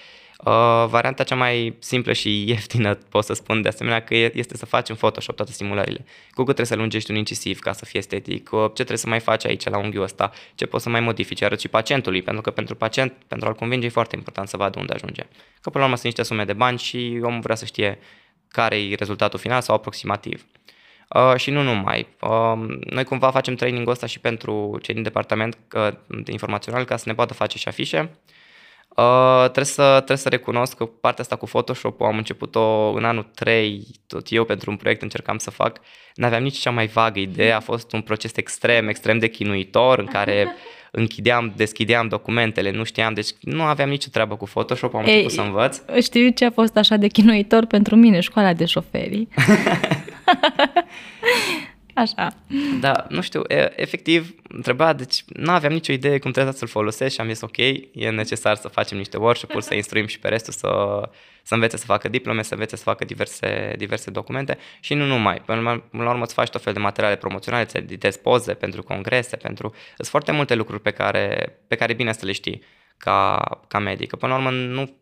Uh, 0.46 0.86
varianta 0.88 1.24
cea 1.24 1.36
mai 1.36 1.76
simplă 1.80 2.14
și 2.14 2.44
ieftină, 2.50 2.96
pot 2.96 3.24
să 3.24 3.34
spun 3.34 3.62
de 3.62 3.68
asemenea, 3.68 4.02
că 4.02 4.16
este 4.16 4.58
să 4.58 4.66
faci 4.66 4.90
în 4.90 4.96
Photoshop 4.96 5.36
toate 5.36 5.52
simulările. 5.52 6.06
Cu 6.06 6.44
cât 6.44 6.44
trebuie 6.44 6.66
să 6.66 6.76
lungești 6.76 7.12
un 7.12 7.18
incisiv 7.18 7.60
ca 7.60 7.72
să 7.72 7.86
fie 7.86 8.00
estetic, 8.00 8.50
uh, 8.52 8.66
ce 8.66 8.74
trebuie 8.74 8.98
să 8.98 9.08
mai 9.08 9.20
faci 9.20 9.46
aici 9.46 9.70
la 9.70 9.78
unghiul 9.78 10.04
ăsta, 10.04 10.32
ce 10.56 10.66
poți 10.66 10.84
să 10.84 10.90
mai 10.90 11.00
modifici, 11.00 11.42
arăți 11.42 11.62
și 11.62 11.68
pacientului, 11.68 12.22
pentru 12.22 12.42
că 12.42 12.52
pentru 12.52 12.76
pacient, 12.76 13.14
pentru 13.28 13.48
a-l 13.48 13.56
convinge, 13.56 13.86
e 13.86 13.90
foarte 13.90 14.16
important 14.16 14.48
să 14.48 14.58
vadă 14.58 14.80
unde 14.80 14.94
ajunge. 14.94 15.22
Că 15.62 15.70
până 15.70 15.78
la 15.78 15.84
urmă 15.84 15.96
sunt 15.96 16.04
niște 16.06 16.24
sume 16.24 16.46
de 16.46 16.54
bani 16.54 16.78
și 16.78 17.20
omul 17.24 17.40
vrea 17.40 17.56
să 17.56 17.66
știe 17.66 18.00
care 18.48 18.82
e 18.82 18.96
rezultatul 18.96 19.40
final 19.40 19.62
sau 19.62 19.76
aproximativ. 19.76 20.46
Uh, 20.46 20.79
și 21.36 21.52
nu 21.52 21.62
numai. 21.62 22.08
Uh, 22.22 22.78
noi 22.80 23.04
cumva 23.04 23.32
facem 23.32 23.56
training-ul 23.56 23.92
ăsta 23.92 24.06
și 24.06 24.20
pentru 24.20 24.78
cei 24.82 24.94
din 24.94 25.04
departament 25.04 25.58
uh, 25.76 25.88
de 26.08 26.32
informațional 26.32 26.86
ca 26.86 26.98
să 26.98 27.04
ne 27.08 27.14
poată 27.14 27.34
face 27.34 27.58
și 27.58 27.68
afișe. 27.68 28.10
Uh, 28.90 29.42
trebuie, 29.42 29.66
să, 29.66 29.94
trebuie 29.96 30.18
să 30.18 30.30
recunosc 30.30 30.78
că 30.78 30.86
partea 30.86 31.24
asta 31.24 31.36
cu 31.36 31.46
Photoshop 31.46 32.02
am 32.02 32.18
început-o 32.18 32.92
în 32.92 33.06
anul 33.06 33.30
3, 33.36 33.88
tot 34.08 34.26
eu 34.30 34.44
pentru 34.44 34.72
un 34.72 34.78
proiect 34.78 35.02
încercam 35.02 35.38
să 35.38 35.52
fac. 35.52 35.80
N-aveam 36.14 36.44
nici 36.44 36.58
cea 36.58 36.72
mai 36.72 36.88
vagă 36.88 37.20
idee, 37.20 37.52
a 37.52 37.60
fost 37.60 37.92
un 37.92 38.02
proces 38.02 38.36
extrem, 38.36 38.88
extrem 38.88 39.20
de 39.20 39.28
chinuitor 39.28 40.00
în 40.00 40.06
care 40.06 40.48
închideam, 40.92 41.54
deschideam 41.56 42.08
documentele, 42.08 42.72
nu 42.72 42.84
știam, 42.84 43.14
deci 43.14 43.30
nu 43.40 43.62
aveam 43.62 43.90
nicio 43.90 44.08
treabă 44.12 44.36
cu 44.36 44.46
Photoshop, 44.46 44.96
am 44.96 45.06
Ei, 45.06 45.12
început 45.12 45.32
să 45.32 45.42
învăț. 45.42 45.80
Știu 46.02 46.30
ce 46.30 46.46
a 46.46 46.52
fost 46.52 46.78
așa 46.78 46.96
de 46.96 47.08
chinuitor 47.08 47.66
pentru 47.66 47.96
mine, 47.96 48.20
școala 48.20 48.54
de 48.54 48.66
șoferi. 48.66 49.28
Așa. 51.94 52.34
Da, 52.80 53.06
nu 53.10 53.22
știu, 53.22 53.42
efectiv, 53.76 54.36
întreba, 54.48 54.94
deci 54.94 55.24
nu 55.28 55.52
aveam 55.52 55.74
nicio 55.74 55.94
idee 55.94 56.20
cum 56.20 56.32
trebuie 56.32 56.54
să-l 56.54 56.68
folosesc 56.68 57.14
și 57.14 57.22
am 57.22 57.28
zis 57.28 57.42
ok, 57.42 57.58
e 57.58 58.10
necesar 58.12 58.56
să 58.56 58.68
facem 58.68 58.98
niște 58.98 59.18
workshop-uri, 59.18 59.64
să 59.64 59.74
instruim 59.74 60.06
și 60.06 60.20
pe 60.20 60.28
restul 60.28 60.54
să, 60.54 60.70
să 61.50 61.56
învețe 61.56 61.78
să 61.78 61.86
facă 61.86 62.08
diplome, 62.08 62.42
să 62.42 62.54
învețe 62.54 62.76
să 62.76 62.84
facă 62.84 63.06
diverse, 63.06 63.74
diverse 63.78 64.12
documente 64.12 64.58
și 64.80 64.94
nu 64.94 65.06
numai. 65.06 65.42
Până 65.46 65.82
la 65.92 66.10
urmă 66.10 66.24
îți 66.24 66.34
faci 66.34 66.50
tot 66.50 66.62
fel 66.62 66.74
de 66.74 66.80
materiale 66.80 67.16
promoționale, 67.16 67.64
îți 67.64 67.78
editezi 67.78 68.20
poze 68.20 68.54
pentru 68.54 68.84
congrese, 68.84 69.36
pentru... 69.36 69.74
Sunt 69.96 70.08
foarte 70.08 70.32
multe 70.32 70.56
lucruri 70.56 70.82
pe 70.82 70.92
care, 70.92 71.56
pe 71.68 71.76
care 71.76 71.94
bine 71.94 72.14
să 72.14 72.26
le 72.26 72.32
știi 72.32 72.64
ca, 72.98 73.40
ca 73.68 73.80
medic. 73.80 74.16
Până 74.16 74.34
la 74.34 74.38
urmă 74.38 74.52
nu... 74.52 74.98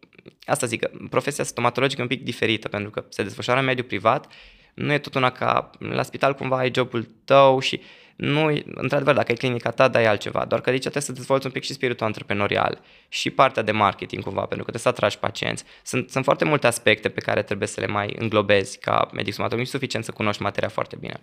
Asta 0.46 0.66
zic, 0.66 0.88
profesia 1.10 1.44
stomatologică 1.44 2.00
e 2.00 2.04
un 2.04 2.10
pic 2.10 2.24
diferită 2.24 2.68
pentru 2.68 2.90
că 2.90 3.06
se 3.10 3.24
desfășoară 3.24 3.60
în 3.60 3.66
mediul 3.66 3.88
privat 3.88 4.28
nu 4.74 4.94
e 4.94 4.98
tot 4.98 5.16
una 5.16 5.30
ca 5.30 5.70
la 5.80 6.04
spital 6.04 6.34
cumva 6.34 6.58
ai 6.58 6.72
jobul 6.76 7.08
tău 7.26 7.60
și 7.60 7.82
nu, 8.18 8.62
într-adevăr, 8.66 9.16
dacă 9.16 9.28
ai 9.30 9.36
clinica 9.38 9.70
ta, 9.70 9.88
dai 9.88 10.06
altceva, 10.06 10.46
doar 10.46 10.62
că 10.62 10.70
aici 10.70 10.80
trebuie 10.80 11.02
să 11.02 11.12
dezvolți 11.12 11.46
un 11.46 11.52
pic 11.52 11.64
și 11.64 11.74
spiritul 11.74 12.06
antreprenorial 12.06 12.80
și 13.08 13.30
partea 13.30 13.64
de 13.64 13.72
marketing 13.72 14.24
cumva, 14.24 14.46
pentru 14.46 14.66
că 14.66 14.72
trebuie 14.72 14.82
să 14.82 14.88
atragi 14.88 15.18
pacienți. 15.20 15.64
Sunt, 15.84 16.10
sunt 16.10 16.24
foarte 16.24 16.46
multe 16.46 16.68
aspecte 16.68 17.10
pe 17.10 17.20
care 17.20 17.42
trebuie 17.42 17.68
să 17.68 17.80
le 17.80 17.88
mai 17.88 18.16
înglobezi 18.20 18.80
ca 18.80 19.10
medic 19.14 19.34
stomatolog, 19.34 19.64
nu 19.64 19.70
e 19.70 19.72
suficient 19.72 20.06
să 20.06 20.12
cunoști 20.12 20.42
materia 20.42 20.70
foarte 20.70 20.96
bine. 21.00 21.20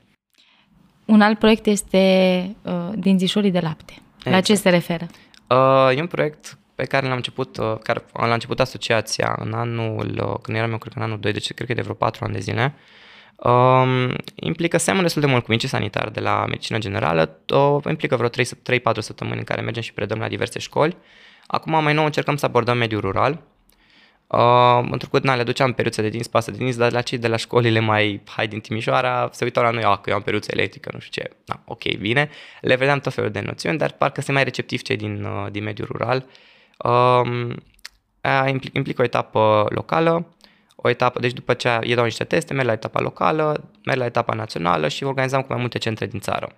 Un 1.05 1.21
alt 1.21 1.39
proiect 1.39 1.67
este 1.67 2.57
uh, 2.63 2.91
dințișorii 2.95 3.51
de 3.51 3.61
lapte. 3.61 3.93
Exact. 3.93 4.35
La 4.35 4.41
ce 4.41 4.53
exact. 4.53 4.61
se 4.61 4.71
referă? 4.71 5.07
Uh, 5.49 5.97
e 5.97 6.01
un 6.01 6.07
proiect 6.07 6.59
pe 6.75 6.85
care 6.85 7.07
l-am 7.07 7.17
început, 7.17 7.57
uh, 7.57 7.77
care 7.83 8.05
l-a 8.13 8.33
început 8.33 8.61
asociația 8.61 9.37
în 9.39 9.53
anul, 9.53 10.21
uh, 10.27 10.39
când 10.43 10.57
eram 10.57 10.71
eu, 10.71 10.79
cred 10.79 10.93
că 10.93 10.99
în 10.99 11.05
anul 11.05 11.21
2, 11.21 11.33
deci 11.33 11.53
cred 11.53 11.67
că 11.67 11.73
e 11.73 11.75
de 11.75 11.83
vreo 11.83 11.95
4 11.95 12.25
ani 12.25 12.35
de 12.35 12.41
zile. 12.41 12.75
Uh, 12.75 13.04
Um, 13.37 14.17
implică 14.35 14.77
seamănă 14.77 15.05
destul 15.05 15.23
de 15.23 15.29
mult 15.29 15.41
cu 15.41 15.47
vincii 15.49 15.69
sanitar 15.69 16.09
de 16.09 16.21
la 16.21 16.45
medicină 16.47 16.79
generală, 16.79 17.39
o, 17.49 17.81
implică 17.89 18.17
vreo 18.17 18.29
3-4 18.29 18.33
săptămâni 18.99 19.39
în 19.39 19.45
care 19.45 19.61
mergem 19.61 19.83
și 19.83 19.93
predăm 19.93 20.19
la 20.19 20.29
diverse 20.29 20.59
școli. 20.59 20.97
Acum 21.47 21.83
mai 21.83 21.95
nou 21.95 22.05
încercăm 22.05 22.37
să 22.37 22.47
abordăm 22.47 22.77
mediul 22.77 23.01
rural. 23.01 23.43
Uh, 24.27 24.89
întrucât 24.91 25.23
na, 25.23 25.35
le 25.35 25.43
duceam 25.43 25.73
periuțe 25.73 26.03
de 26.03 26.09
dinți, 26.09 26.31
pasă 26.31 26.51
de 26.51 26.57
dinți, 26.57 26.79
dar 26.79 26.93
la 26.93 27.01
cei 27.01 27.19
de 27.19 27.29
la 27.29 27.37
școlile 27.37 27.81
mai 27.81 28.23
hai 28.27 28.49
din 28.49 28.61
Timișoara 28.61 29.29
se 29.33 29.45
uitau 29.45 29.63
la 29.63 29.71
noi, 29.71 29.83
ah, 29.83 29.99
că 30.03 30.11
eu 30.11 30.17
am 30.17 30.23
periuță 30.23 30.51
electrică, 30.53 30.91
nu 30.93 30.99
știu 30.99 31.23
ce. 31.23 31.31
Na, 31.47 31.63
ok, 31.65 31.97
bine. 31.97 32.31
Le 32.61 32.75
vedeam 32.75 32.99
tot 32.99 33.13
felul 33.13 33.31
de 33.31 33.41
noțiuni, 33.41 33.79
dar 33.79 33.93
parcă 33.93 34.21
se 34.21 34.33
mai 34.33 34.45
receptiv 34.45 34.83
cei 34.83 34.97
din, 34.97 35.25
uh, 35.25 35.51
din 35.51 35.63
mediul 35.63 35.89
rural. 35.91 36.27
Uh, 36.79 37.55
implică, 38.47 38.77
implică 38.79 39.01
o 39.03 39.05
etapă 39.05 39.67
locală, 39.69 40.34
o 40.87 40.91
etapă, 40.91 41.21
deci 41.21 41.33
după 41.33 41.55
ce 41.55 41.79
ei 41.83 41.95
dau 41.95 42.05
niște 42.05 42.25
teste, 42.25 42.55
merg 42.55 42.67
la 42.67 42.73
etapa 42.73 43.01
locală, 43.01 43.69
merg 43.85 43.99
la 43.99 44.05
etapa 44.05 44.35
națională 44.35 44.89
și 44.89 45.05
organizăm 45.05 45.41
cu 45.41 45.47
mai 45.49 45.61
multe 45.61 45.79
centre 45.79 46.07
din 46.07 46.21
țară. 46.21 46.57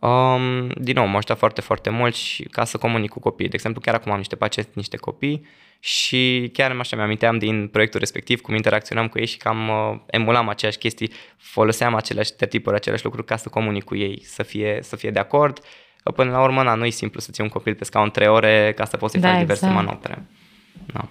Um, 0.00 0.68
din 0.68 0.94
nou, 0.94 1.06
m-a 1.06 1.16
ajutat 1.16 1.38
foarte, 1.38 1.60
foarte 1.60 1.90
mult 1.90 2.14
și 2.14 2.42
ca 2.42 2.64
să 2.64 2.76
comunic 2.76 3.10
cu 3.10 3.20
copiii. 3.20 3.48
De 3.48 3.54
exemplu, 3.54 3.80
chiar 3.80 3.94
acum 3.94 4.12
am 4.12 4.18
niște 4.18 4.36
pacienți, 4.36 4.70
niște 4.74 4.96
copii 4.96 5.46
și 5.80 6.50
chiar 6.52 6.76
așa 6.78 6.96
mi-aminteam 6.96 7.38
din 7.38 7.68
proiectul 7.68 8.00
respectiv 8.00 8.40
cum 8.40 8.54
interacționam 8.54 9.08
cu 9.08 9.18
ei 9.18 9.26
și 9.26 9.36
cam 9.36 9.68
uh, 9.68 9.98
emulam 10.06 10.48
aceeași 10.48 10.78
chestii, 10.78 11.12
foloseam 11.36 11.94
aceleași 11.94 12.32
tipuri, 12.48 12.76
aceleași 12.76 13.04
lucruri 13.04 13.26
ca 13.26 13.36
să 13.36 13.48
comunic 13.48 13.84
cu 13.84 13.96
ei, 13.96 14.20
să 14.24 14.42
fie, 14.42 14.78
să 14.82 14.96
fie 14.96 15.10
de 15.10 15.18
acord. 15.18 15.60
Că 16.02 16.10
până 16.10 16.30
la 16.30 16.42
urmă, 16.42 16.62
na, 16.62 16.74
nu 16.74 16.84
e 16.84 16.90
simplu 16.90 17.20
să 17.20 17.30
ții 17.30 17.42
un 17.42 17.48
copil 17.48 17.74
pe 17.74 17.84
scaun 17.84 18.10
3 18.10 18.28
ore 18.28 18.72
ca 18.76 18.84
să 18.84 18.96
poți 18.96 19.12
să-i 19.12 19.20
da, 19.20 19.28
faci 19.28 19.38
diverse 19.38 19.66
exact. 19.66 19.84
manopere. 19.84 20.22
Da. 20.92 21.08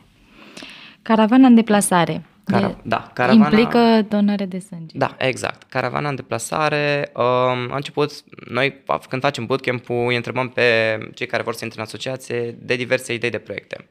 Caravana 1.06 1.48
în 1.48 1.56
deplasare. 1.56 2.26
Cara- 2.44 2.68
de, 2.68 2.76
da, 2.84 3.12
caravana... 3.14 3.44
Implică 3.44 4.06
donare 4.10 4.46
de 4.46 4.60
sânge. 4.60 4.98
Da, 4.98 5.16
exact. 5.18 5.64
Caravana 5.70 6.10
în 6.10 6.16
deplasare. 6.16 7.12
Um, 7.16 7.72
a 7.72 7.76
început, 7.76 8.12
noi 8.50 8.84
când 9.10 9.22
facem 9.22 9.46
bootcamp-ul, 9.46 10.08
îi 10.08 10.16
întrebăm 10.16 10.50
pe 10.50 10.98
cei 11.14 11.28
care 11.28 11.44
vor 11.44 11.54
să 11.54 11.64
intre 11.64 11.80
în 11.80 11.86
asociație 11.86 12.56
de 12.60 12.76
diverse 12.76 13.14
idei 13.14 13.30
de 13.30 13.38
proiecte. 13.38 13.90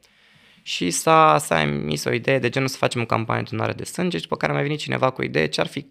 Și 0.63 0.91
s-a, 0.91 1.37
s-a 1.39 1.61
emis 1.61 2.05
o 2.05 2.13
idee 2.13 2.39
de 2.39 2.49
genul 2.49 2.69
să 2.69 2.77
facem 2.77 3.01
o 3.01 3.05
campanie 3.05 3.43
de 3.43 3.49
donare 3.51 3.73
de 3.73 3.85
sânge 3.85 4.17
și 4.17 4.23
după 4.23 4.37
care 4.37 4.53
a 4.53 4.55
mai 4.55 4.65
venit 4.65 4.79
cineva 4.79 5.11
cu 5.11 5.21
o 5.21 5.25
idee 5.25 5.47
ce 5.47 5.61
ar 5.61 5.67
fi 5.67 5.87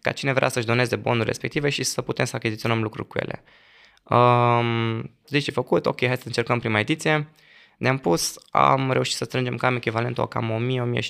ca 0.00 0.12
cine 0.12 0.32
vrea 0.32 0.48
să-și 0.48 0.66
doneze 0.66 0.96
bonuri 0.96 1.26
respective 1.26 1.68
și 1.68 1.82
să 1.82 2.02
putem 2.02 2.24
să 2.24 2.36
achiziționăm 2.36 2.82
lucruri 2.82 3.08
cu 3.08 3.18
ele. 3.18 3.42
Um, 4.16 5.10
zici 5.28 5.44
ce 5.44 5.50
făcut, 5.50 5.86
ok, 5.86 6.06
hai 6.06 6.16
să 6.16 6.22
încercăm 6.26 6.58
prima 6.58 6.78
ediție. 6.78 7.28
Ne-am 7.76 7.98
pus, 7.98 8.38
am 8.50 8.90
reușit 8.92 9.16
să 9.16 9.24
strângem 9.24 9.56
cam 9.56 9.76
echivalentul 9.76 10.22
a 10.22 10.26
cam 10.26 10.50
1000, 10.50 10.80
1000, 10.80 11.02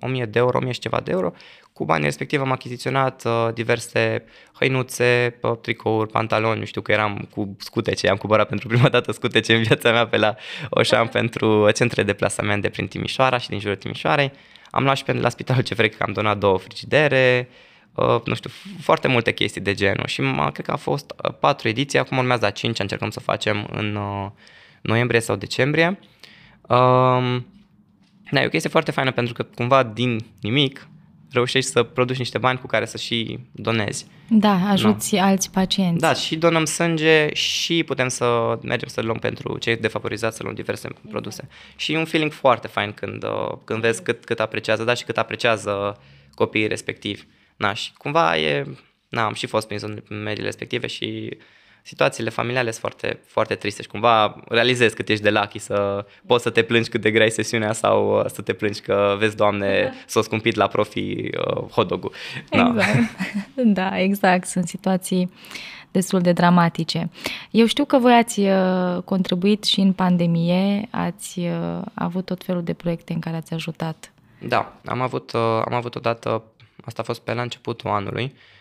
1000 0.00 0.24
de 0.24 0.38
euro, 0.38 0.58
1000 0.58 0.72
și 0.72 0.80
ceva 0.80 1.00
de 1.00 1.10
euro. 1.10 1.32
Cu 1.72 1.84
banii 1.84 2.04
respectiv 2.04 2.40
am 2.40 2.52
achiziționat 2.52 3.24
uh, 3.24 3.48
diverse 3.54 4.24
hăinuțe, 4.52 5.38
uh, 5.42 5.56
tricouri, 5.60 6.10
pantaloni, 6.10 6.58
nu 6.58 6.64
știu 6.64 6.80
că 6.80 6.92
eram 6.92 7.28
cu 7.30 7.56
scutece, 7.58 8.08
am 8.08 8.16
cumpărat 8.16 8.48
pentru 8.48 8.68
prima 8.72 8.88
dată 8.88 9.12
scutece 9.12 9.54
în 9.54 9.62
viața 9.62 9.90
mea 9.90 10.06
pe 10.06 10.16
la 10.16 10.34
Oșan 10.70 11.06
pentru 11.18 11.70
centre 11.70 12.02
de 12.02 12.12
plasament 12.12 12.62
de 12.62 12.68
prin 12.68 12.86
Timișoara 12.86 13.38
și 13.38 13.48
din 13.48 13.58
jurul 13.58 13.76
Timișoarei. 13.76 14.32
Am 14.70 14.82
luat 14.82 14.96
și 14.96 15.04
pe 15.04 15.12
la 15.12 15.28
Spitalul 15.28 15.62
CFR 15.62 15.84
că 15.84 16.02
am 16.02 16.12
donat 16.12 16.38
două 16.38 16.58
frigidere, 16.58 17.48
uh, 17.94 18.20
nu 18.24 18.34
știu, 18.34 18.50
foarte 18.80 19.08
multe 19.08 19.32
chestii 19.32 19.60
de 19.60 19.74
genul 19.74 20.06
și 20.06 20.22
m- 20.22 20.52
cred 20.52 20.66
că 20.66 20.72
a 20.72 20.76
fost 20.76 21.12
uh, 21.24 21.34
patru 21.40 21.68
ediții, 21.68 21.98
acum 21.98 22.18
urmează 22.18 22.46
a 22.46 22.50
cincea, 22.50 22.82
încercăm 22.82 23.10
să 23.10 23.20
facem 23.20 23.68
în 23.70 23.94
uh, 23.94 24.30
noiembrie 24.82 25.20
sau 25.20 25.36
decembrie. 25.36 25.98
Um, 26.68 27.46
da, 28.30 28.42
e 28.42 28.46
o 28.46 28.48
chestie 28.48 28.70
foarte 28.70 28.90
faină 28.90 29.12
pentru 29.12 29.34
că 29.34 29.42
cumva 29.42 29.82
din 29.82 30.18
nimic 30.40 30.88
reușești 31.30 31.70
să 31.70 31.82
produci 31.82 32.18
niște 32.18 32.38
bani 32.38 32.58
cu 32.58 32.66
care 32.66 32.86
să 32.86 32.96
și 32.96 33.38
donezi. 33.52 34.06
Da, 34.28 34.70
ajuți 34.70 35.14
no. 35.14 35.22
alți 35.22 35.50
pacienți. 35.50 36.00
Da, 36.00 36.12
și 36.12 36.36
donăm 36.36 36.64
sânge 36.64 37.34
și 37.34 37.84
putem 37.84 38.08
să 38.08 38.58
mergem 38.62 38.88
să 38.88 39.00
luăm 39.00 39.16
pentru 39.16 39.58
cei 39.58 39.76
defavorizați, 39.76 40.36
să 40.36 40.42
luăm 40.42 40.54
diverse 40.54 40.86
exact. 40.86 41.08
produse. 41.10 41.48
Și 41.76 41.92
e 41.92 41.98
un 41.98 42.04
feeling 42.04 42.32
foarte 42.32 42.66
fain 42.66 42.92
când, 42.92 43.24
uh, 43.24 43.58
când 43.64 43.80
vezi 43.80 44.02
cât, 44.02 44.24
cât 44.24 44.40
apreciază, 44.40 44.84
da, 44.84 44.94
și 44.94 45.04
cât 45.04 45.18
apreciază 45.18 46.00
copiii 46.34 46.66
respectivi. 46.66 47.22
Na, 47.56 47.72
și 47.72 47.92
cumva 47.92 48.38
e, 48.38 48.66
na, 49.08 49.24
am 49.24 49.34
și 49.34 49.46
fost 49.46 49.66
prins 49.66 49.82
în 49.82 50.02
mediile 50.08 50.46
respective 50.46 50.86
și 50.86 51.36
situațiile 51.88 52.30
familiale 52.30 52.70
sunt 52.70 52.80
foarte, 52.80 53.20
foarte 53.26 53.54
triste 53.54 53.82
și 53.82 53.88
cumva 53.88 54.40
realizezi 54.48 54.94
cât 54.94 55.08
ești 55.08 55.22
de 55.22 55.30
lucky 55.30 55.58
să 55.58 56.06
poți 56.26 56.42
să 56.42 56.50
te 56.50 56.62
plângi 56.62 56.88
cât 56.88 57.00
de 57.00 57.10
grea 57.10 57.26
e 57.26 57.28
sesiunea 57.28 57.72
sau 57.72 58.18
uh, 58.18 58.24
să 58.26 58.42
te 58.42 58.52
plângi 58.52 58.80
că 58.80 59.16
vezi, 59.18 59.36
Doamne, 59.36 59.82
da. 59.82 59.90
s-o 60.06 60.22
scumpit 60.22 60.54
la 60.54 60.66
profi 60.66 61.00
uh, 61.00 61.70
hot 61.70 61.88
Da. 61.88 61.96
Exact. 62.50 62.98
da, 63.78 64.00
exact. 64.00 64.46
Sunt 64.46 64.68
situații 64.68 65.32
destul 65.90 66.20
de 66.20 66.32
dramatice. 66.32 67.10
Eu 67.50 67.66
știu 67.66 67.84
că 67.84 67.98
voi 67.98 68.14
ați 68.14 68.40
uh, 68.40 69.02
contribuit 69.04 69.64
și 69.64 69.80
în 69.80 69.92
pandemie, 69.92 70.88
ați 70.90 71.38
uh, 71.38 71.80
avut 71.94 72.24
tot 72.24 72.44
felul 72.44 72.62
de 72.62 72.72
proiecte 72.72 73.12
în 73.12 73.18
care 73.20 73.36
ați 73.36 73.54
ajutat. 73.54 74.12
Da, 74.40 74.80
am 74.84 75.00
avut, 75.00 75.30
am 75.34 75.74
avut 75.74 75.94
odată, 75.94 76.42
asta 76.84 77.02
a 77.02 77.04
fost 77.04 77.20
pe 77.20 77.34
la 77.34 77.42
începutul 77.42 77.90
anului, 77.90 78.24
Uh, 78.24 78.57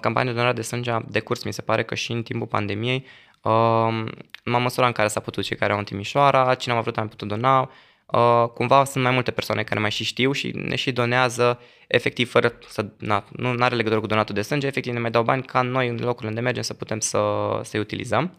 campania 0.00 0.30
de 0.30 0.36
donare 0.36 0.52
de 0.52 0.62
sânge 0.62 0.90
a 0.90 1.00
decurs, 1.08 1.44
mi 1.44 1.52
se 1.52 1.62
pare 1.62 1.82
că 1.84 1.94
și 1.94 2.12
în 2.12 2.22
timpul 2.22 2.46
pandemiei, 2.46 3.06
uh, 3.42 4.04
m-am 4.44 4.62
măsurat 4.62 4.88
în 4.88 4.94
care 4.94 5.08
s-a 5.08 5.20
putut 5.20 5.44
cei 5.44 5.56
care 5.56 5.72
au 5.72 5.78
în 5.78 5.84
Timișoara, 5.84 6.54
cine 6.54 6.74
a 6.74 6.80
vrut 6.80 6.98
am 6.98 7.08
putut 7.08 7.28
dona, 7.28 7.70
Uh, 8.12 8.48
cumva 8.54 8.84
sunt 8.84 9.04
mai 9.04 9.12
multe 9.12 9.30
persoane 9.30 9.62
care 9.62 9.80
mai 9.80 9.90
și 9.90 10.04
știu 10.04 10.32
și 10.32 10.50
ne 10.54 10.74
și 10.74 10.92
donează 10.92 11.60
efectiv 11.86 12.30
fără 12.30 12.52
să, 12.68 12.86
na, 12.98 13.24
nu 13.30 13.54
are 13.58 13.74
legătură 13.74 14.00
cu 14.00 14.06
donatul 14.06 14.34
de 14.34 14.42
sânge, 14.42 14.66
efectiv 14.66 14.92
ne 14.92 14.98
mai 14.98 15.10
dau 15.10 15.22
bani 15.22 15.42
ca 15.42 15.62
noi 15.62 15.88
în 15.88 15.98
locurile 16.00 16.28
unde 16.28 16.40
mergem 16.40 16.62
să 16.62 16.74
putem 16.74 17.00
să, 17.00 17.20
să 17.62 17.78
utilizăm. 17.78 18.36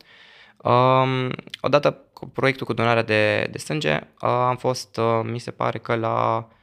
Uh, 0.58 1.30
odată 1.62 1.98
cu 2.14 2.28
proiectul 2.28 2.66
cu 2.66 2.74
donarea 2.74 3.04
de, 3.04 3.48
de 3.52 3.58
sânge 3.58 3.94
uh, 3.94 4.30
am 4.30 4.58
fost, 4.58 4.98
uh, 4.98 5.22
mi 5.24 5.40
se 5.40 5.52
pare 5.52 5.78
că 5.78 5.96
la 5.96 6.48
Uh, 6.48 6.54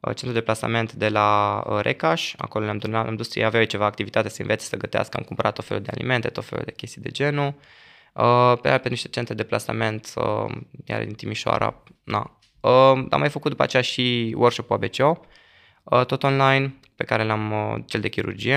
centru 0.00 0.32
de 0.32 0.40
plasament 0.40 0.92
de 0.92 1.08
la 1.08 1.62
uh, 1.66 1.80
Recaș, 1.80 2.34
acolo 2.36 2.64
le-am 2.64 2.78
donat, 2.78 3.06
am 3.06 3.16
dus, 3.16 3.34
ei 3.34 3.44
aveau 3.44 3.64
ceva 3.64 3.84
activitate 3.84 4.28
să 4.28 4.42
învețe 4.42 4.66
să 4.66 4.76
gătească, 4.76 5.16
am 5.16 5.24
cumpărat 5.24 5.54
tot 5.54 5.64
felul 5.64 5.82
de 5.82 5.90
alimente, 5.94 6.28
tot 6.28 6.44
felul 6.44 6.64
de 6.64 6.72
chestii 6.72 7.02
de 7.02 7.10
genul. 7.10 7.54
Uh, 8.12 8.54
pe, 8.62 8.78
pe 8.78 8.88
niște 8.88 9.08
centre 9.08 9.34
de 9.34 9.44
plasament, 9.44 10.12
iar 10.84 11.04
din 11.04 11.14
Timișoara, 11.14 11.82
na. 12.04 12.38
Am 13.10 13.18
mai 13.18 13.28
făcut 13.28 13.50
după 13.50 13.62
aceea 13.62 13.82
și 13.82 14.34
workshop-ul 14.36 14.76
ABCO, 14.76 15.20
tot 16.04 16.22
online, 16.22 16.74
pe 16.96 17.04
care 17.04 17.24
l-am, 17.24 17.82
cel 17.86 18.00
de 18.00 18.08
chirurgie. 18.08 18.56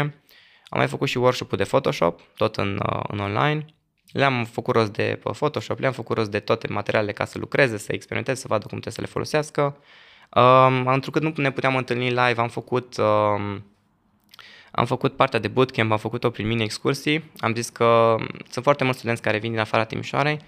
Am 0.69 0.79
mai 0.79 0.87
făcut 0.87 1.07
și 1.07 1.17
workshop-ul 1.17 1.57
de 1.57 1.63
Photoshop, 1.63 2.21
tot 2.35 2.55
în, 2.55 2.79
în 3.07 3.19
online. 3.19 3.65
Le-am 4.11 4.45
făcut 4.45 4.75
rost 4.75 4.91
de 4.91 5.19
Photoshop, 5.23 5.79
le-am 5.79 5.91
făcut 5.91 6.17
rost 6.17 6.31
de 6.31 6.39
toate 6.39 6.67
materialele 6.67 7.11
ca 7.11 7.25
să 7.25 7.37
lucreze, 7.37 7.77
să 7.77 7.93
experimenteze, 7.93 8.41
să 8.41 8.47
vadă 8.47 8.67
cum 8.67 8.79
trebuie 8.79 8.93
să 8.93 9.01
le 9.01 9.07
folosească. 9.07 9.77
Um, 10.35 10.87
întrucât 10.87 11.21
nu 11.21 11.33
ne 11.35 11.51
puteam 11.51 11.75
întâlni 11.75 12.09
live, 12.09 12.35
am 12.37 12.47
făcut, 12.47 12.97
um, 12.97 13.63
am 14.71 14.85
făcut 14.85 15.15
partea 15.15 15.39
de 15.39 15.47
bootcamp, 15.47 15.91
am 15.91 15.97
făcut-o 15.97 16.29
prin 16.29 16.47
mini-excursii. 16.47 17.31
Am 17.37 17.53
zis 17.55 17.69
că 17.69 18.15
sunt 18.49 18.63
foarte 18.63 18.83
mulți 18.83 18.97
studenți 18.97 19.21
care 19.21 19.37
vin 19.37 19.51
din 19.51 19.59
afara 19.59 19.83
Timișoarei, 19.83 20.39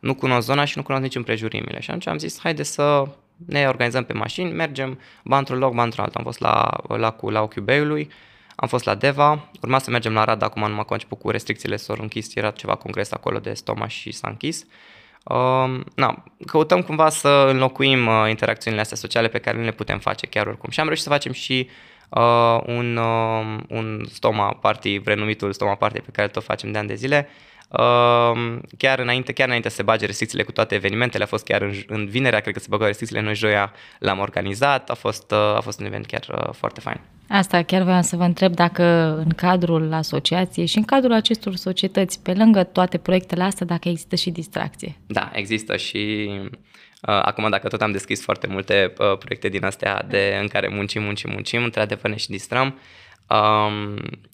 nu 0.00 0.14
cunosc 0.14 0.46
zona 0.46 0.64
și 0.64 0.76
nu 0.76 0.82
cunosc 0.82 1.02
nici 1.04 1.14
împrejurimile. 1.14 1.80
Și 1.80 1.90
atunci 1.90 2.06
am 2.06 2.18
zis, 2.18 2.40
haide 2.40 2.62
să 2.62 3.08
ne 3.46 3.66
organizăm 3.68 4.04
pe 4.04 4.12
mașini, 4.12 4.52
mergem 4.52 4.98
ba 5.24 5.38
într-un 5.38 5.58
loc, 5.58 5.74
ba 5.74 5.82
într-un 5.82 6.04
alt. 6.04 6.14
Am 6.14 6.22
fost 6.22 6.40
la 6.40 6.68
lacul 6.88 7.32
la 7.32 7.42
ochiul 7.42 7.62
Beiului, 7.62 8.10
am 8.56 8.68
fost 8.68 8.84
la 8.84 8.94
Deva, 8.94 9.50
urma 9.62 9.78
să 9.78 9.90
mergem 9.90 10.12
la 10.12 10.24
Rad, 10.24 10.42
acum 10.42 10.62
numai 10.68 10.84
că 10.84 10.92
început 10.92 11.18
cu 11.18 11.30
restricțiile 11.30 11.76
s-au 11.76 11.96
închis, 12.00 12.34
era 12.34 12.50
ceva 12.50 12.74
congres 12.74 13.12
acolo 13.12 13.38
de 13.38 13.52
stoma 13.52 13.88
și 13.88 14.12
s-a 14.12 14.28
închis. 14.28 14.62
Uh, 14.62 14.68
na, 15.94 16.24
căutăm 16.46 16.82
cumva 16.82 17.08
să 17.08 17.46
înlocuim 17.48 18.06
uh, 18.06 18.24
interacțiunile 18.28 18.82
astea 18.82 18.96
sociale 18.96 19.28
pe 19.28 19.38
care 19.38 19.56
nu 19.56 19.64
le 19.64 19.70
putem 19.70 19.98
face 19.98 20.26
chiar 20.26 20.46
oricum. 20.46 20.70
Și 20.70 20.80
am 20.80 20.86
reușit 20.86 21.04
să 21.04 21.10
facem 21.10 21.32
și 21.32 21.68
uh, 22.08 22.60
un, 22.66 22.96
uh, 22.96 23.58
un 23.68 24.04
stoma 24.12 24.52
party, 24.52 25.00
renumitul 25.04 25.52
stoma 25.52 25.74
party 25.74 26.00
pe 26.00 26.10
care 26.12 26.28
tot 26.28 26.44
facem 26.44 26.72
de 26.72 26.78
ani 26.78 26.88
de 26.88 26.94
zile, 26.94 27.28
Uh, 27.78 28.58
chiar 28.78 28.98
înainte, 28.98 29.32
chiar 29.32 29.46
înainte 29.46 29.68
să 29.68 29.74
se 29.74 29.82
bage 29.82 30.06
restricțiile 30.06 30.44
cu 30.44 30.52
toate 30.52 30.74
evenimentele, 30.74 31.24
a 31.24 31.26
fost 31.26 31.44
chiar 31.44 31.62
în, 31.62 31.72
în 31.86 32.06
vinerea, 32.06 32.40
cred 32.40 32.54
că 32.54 32.60
se 32.60 32.66
băgau 32.70 32.86
restricțiile, 32.86 33.22
noi 33.22 33.34
joia 33.34 33.72
l-am 33.98 34.18
organizat, 34.18 34.90
a 34.90 34.94
fost, 34.94 35.30
uh, 35.30 35.38
a 35.38 35.60
fost 35.60 35.80
un 35.80 35.86
event 35.86 36.06
chiar 36.06 36.26
uh, 36.32 36.52
foarte 36.52 36.80
fain. 36.80 37.00
Asta 37.32 37.62
chiar 37.62 37.82
vreau 37.82 38.02
să 38.02 38.16
vă 38.16 38.22
întreb 38.22 38.54
dacă 38.54 39.16
în 39.24 39.28
cadrul 39.28 39.92
asociației 39.92 40.66
și 40.66 40.76
în 40.76 40.84
cadrul 40.84 41.12
acestor 41.12 41.54
societăți, 41.54 42.22
pe 42.22 42.32
lângă 42.34 42.64
toate 42.64 42.98
proiectele 42.98 43.42
astea, 43.42 43.66
dacă 43.66 43.88
există 43.88 44.16
și 44.16 44.30
distracție. 44.30 44.96
Da, 45.06 45.30
există 45.34 45.76
și 45.76 46.30
uh, 46.30 47.20
acum 47.22 47.50
dacă 47.50 47.68
tot 47.68 47.82
am 47.82 47.92
deschis 47.92 48.22
foarte 48.22 48.46
multe 48.46 48.92
uh, 48.98 49.18
proiecte 49.18 49.48
din 49.48 49.64
astea 49.64 50.06
de, 50.08 50.38
în 50.40 50.48
care 50.48 50.68
muncim, 50.68 51.02
muncim, 51.02 51.30
muncim, 51.32 51.62
într-adevăr 51.62 52.10
ne 52.10 52.16
și 52.16 52.28
distrăm. 52.28 52.78
Um, 53.28 53.96
Uh, 53.96 54.29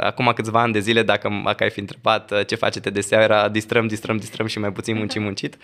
acum 0.00 0.32
câțiva 0.34 0.60
ani 0.60 0.72
de 0.72 0.78
zile, 0.78 1.02
dacă, 1.02 1.42
dacă 1.44 1.62
ai 1.62 1.70
fi 1.70 1.80
întrebat 1.80 2.30
uh, 2.30 2.46
ce 2.46 2.54
faceți 2.54 2.90
de 2.90 3.00
seara, 3.00 3.48
distrăm, 3.48 3.86
distrăm, 3.86 4.16
distrăm 4.16 4.46
și 4.46 4.58
mai 4.58 4.72
puțin 4.72 4.96
muncim, 4.96 5.22
muncit. 5.22 5.56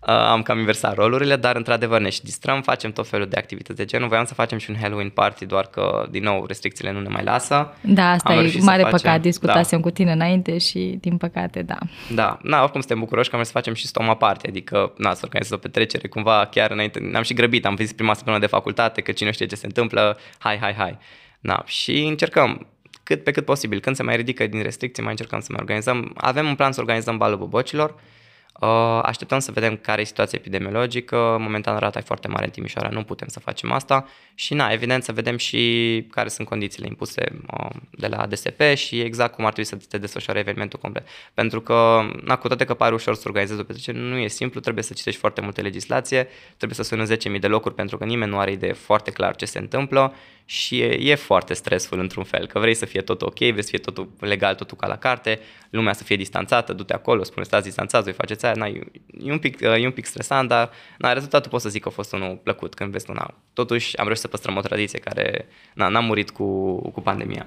Uh, 0.00 0.08
am 0.08 0.42
cam 0.42 0.58
inversat 0.58 0.94
rolurile, 0.94 1.36
dar 1.36 1.56
într-adevăr 1.56 2.00
ne 2.00 2.08
și 2.08 2.22
distrăm, 2.22 2.62
facem 2.62 2.92
tot 2.92 3.08
felul 3.08 3.26
de 3.26 3.36
activități 3.36 3.78
de 3.78 3.84
genul. 3.84 4.08
Voiam 4.08 4.24
să 4.24 4.34
facem 4.34 4.58
și 4.58 4.70
un 4.70 4.76
Halloween 4.80 5.08
party, 5.08 5.46
doar 5.46 5.66
că, 5.66 6.06
din 6.10 6.22
nou, 6.22 6.46
restricțiile 6.46 6.92
nu 6.92 7.00
ne 7.00 7.08
mai 7.08 7.24
lasă. 7.24 7.74
Da, 7.80 8.10
asta 8.10 8.28
am 8.28 8.38
e 8.38 8.52
mare 8.60 8.82
facem, 8.82 8.98
păcat, 8.98 9.20
discutasem 9.20 9.78
da. 9.78 9.84
cu 9.84 9.90
tine 9.90 10.12
înainte 10.12 10.58
și, 10.58 10.98
din 11.00 11.16
păcate, 11.16 11.62
da. 11.62 11.78
Da, 12.14 12.38
na, 12.42 12.62
oricum 12.62 12.80
suntem 12.80 12.98
bucuroși 12.98 13.30
că 13.30 13.36
am 13.36 13.42
să 13.42 13.50
facem 13.50 13.74
și 13.74 13.86
stoma 13.86 14.16
party, 14.16 14.48
adică, 14.48 14.92
na, 14.96 15.14
să 15.14 15.20
organizăm 15.24 15.56
o 15.56 15.60
petrecere 15.60 16.08
cumva 16.08 16.48
chiar 16.50 16.70
înainte. 16.70 16.98
Ne-am 16.98 17.22
și 17.22 17.34
grăbit, 17.34 17.66
am 17.66 17.74
vizit 17.74 17.96
prima 17.96 18.14
săptămână 18.14 18.42
de 18.42 18.48
facultate, 18.48 19.00
că 19.00 19.12
cine 19.12 19.30
știe 19.30 19.46
ce 19.46 19.54
se 19.54 19.66
întâmplă, 19.66 20.18
hai, 20.38 20.58
hai, 20.60 20.74
hai. 20.74 20.98
Na, 21.40 21.62
și 21.66 22.04
încercăm 22.04 22.66
cât 23.10 23.24
pe 23.24 23.30
cât 23.30 23.44
posibil. 23.44 23.80
Când 23.80 23.96
se 23.96 24.02
mai 24.02 24.16
ridică 24.16 24.46
din 24.46 24.62
restricții, 24.62 25.02
mai 25.02 25.10
încercăm 25.10 25.40
să 25.40 25.46
mai 25.50 25.60
organizăm. 25.60 26.12
Avem 26.14 26.46
un 26.46 26.54
plan 26.54 26.72
să 26.72 26.80
organizăm 26.80 27.16
balul 27.16 27.38
bobocilor. 27.38 27.94
Uh, 28.60 28.98
așteptăm 29.02 29.38
să 29.38 29.52
vedem 29.52 29.76
care 29.76 30.00
e 30.00 30.04
situația 30.04 30.38
epidemiologică. 30.40 31.36
Momentan 31.40 31.78
rata 31.78 31.98
e 31.98 32.02
foarte 32.02 32.28
mare 32.28 32.44
în 32.44 32.50
Timișoara, 32.50 32.88
nu 32.88 33.02
putem 33.02 33.28
să 33.28 33.40
facem 33.40 33.72
asta. 33.72 34.06
Și 34.34 34.54
na, 34.54 34.70
evident 34.72 35.02
să 35.02 35.12
vedem 35.12 35.36
și 35.36 36.06
care 36.10 36.28
sunt 36.28 36.48
condițiile 36.48 36.86
impuse 36.86 37.40
uh, 37.58 37.70
de 37.90 38.06
la 38.06 38.26
DSP 38.26 38.60
și 38.74 39.00
exact 39.00 39.34
cum 39.34 39.44
ar 39.44 39.52
trebui 39.52 39.70
să 39.70 39.86
te 39.88 39.98
desfășoare 39.98 40.38
evenimentul 40.38 40.78
complet. 40.78 41.06
Pentru 41.34 41.60
că, 41.60 42.00
na, 42.24 42.36
cu 42.36 42.46
toate 42.46 42.64
că 42.64 42.74
pare 42.74 42.94
ușor 42.94 43.14
să 43.14 43.22
organizezi 43.26 43.60
o 43.60 43.64
petrecere, 43.64 43.98
nu 43.98 44.18
e 44.18 44.28
simplu, 44.28 44.60
trebuie 44.60 44.84
să 44.84 44.92
citești 44.92 45.20
foarte 45.20 45.40
multe 45.40 45.60
legislație, 45.60 46.28
trebuie 46.56 46.84
să 46.84 46.96
suni 46.96 47.34
10.000 47.34 47.40
de 47.40 47.46
locuri 47.46 47.74
pentru 47.74 47.98
că 47.98 48.04
nimeni 48.04 48.30
nu 48.30 48.38
are 48.38 48.52
idee 48.52 48.72
foarte 48.72 49.10
clar 49.10 49.36
ce 49.36 49.44
se 49.44 49.58
întâmplă 49.58 50.14
și 50.50 50.80
e, 50.80 51.10
e 51.10 51.14
foarte 51.14 51.54
stresful 51.54 51.98
într-un 51.98 52.24
fel, 52.24 52.46
că 52.46 52.58
vrei 52.58 52.74
să 52.74 52.86
fie 52.86 53.00
tot 53.00 53.22
ok, 53.22 53.38
vrei 53.38 53.62
să 53.62 53.68
fie 53.68 53.78
totul 53.78 54.10
legal, 54.18 54.54
totul 54.54 54.76
ca 54.76 54.86
la 54.86 54.96
carte, 54.96 55.40
lumea 55.70 55.92
să 55.92 56.04
fie 56.04 56.16
distanțată, 56.16 56.72
du-te 56.72 56.94
acolo, 56.94 57.22
spune 57.22 57.44
stați 57.44 57.64
distanțați, 57.64 58.04
voi 58.04 58.12
faceți 58.12 58.44
aia, 58.44 58.49
na, 58.54 58.66
e, 58.66 58.80
e, 59.22 59.32
un 59.32 59.38
pic, 59.38 59.60
e 59.60 59.84
un 59.84 59.92
pic 59.92 60.04
stresant, 60.04 60.48
dar 60.48 60.70
na, 60.98 61.12
rezultatul 61.12 61.50
pot 61.50 61.60
să 61.60 61.68
zic 61.68 61.82
că 61.82 61.88
a 61.88 61.90
fost 61.90 62.12
unul 62.12 62.40
plăcut 62.42 62.74
când 62.74 62.92
vezi, 62.92 63.10
na, 63.10 63.34
totuși 63.52 63.96
am 63.96 64.04
reușit 64.04 64.22
să 64.22 64.28
păstrăm 64.28 64.56
o 64.56 64.60
tradiție 64.60 64.98
care 64.98 65.46
na, 65.74 65.88
n-a 65.88 66.00
murit 66.00 66.30
cu, 66.30 66.74
cu 66.90 67.00
pandemia. 67.00 67.46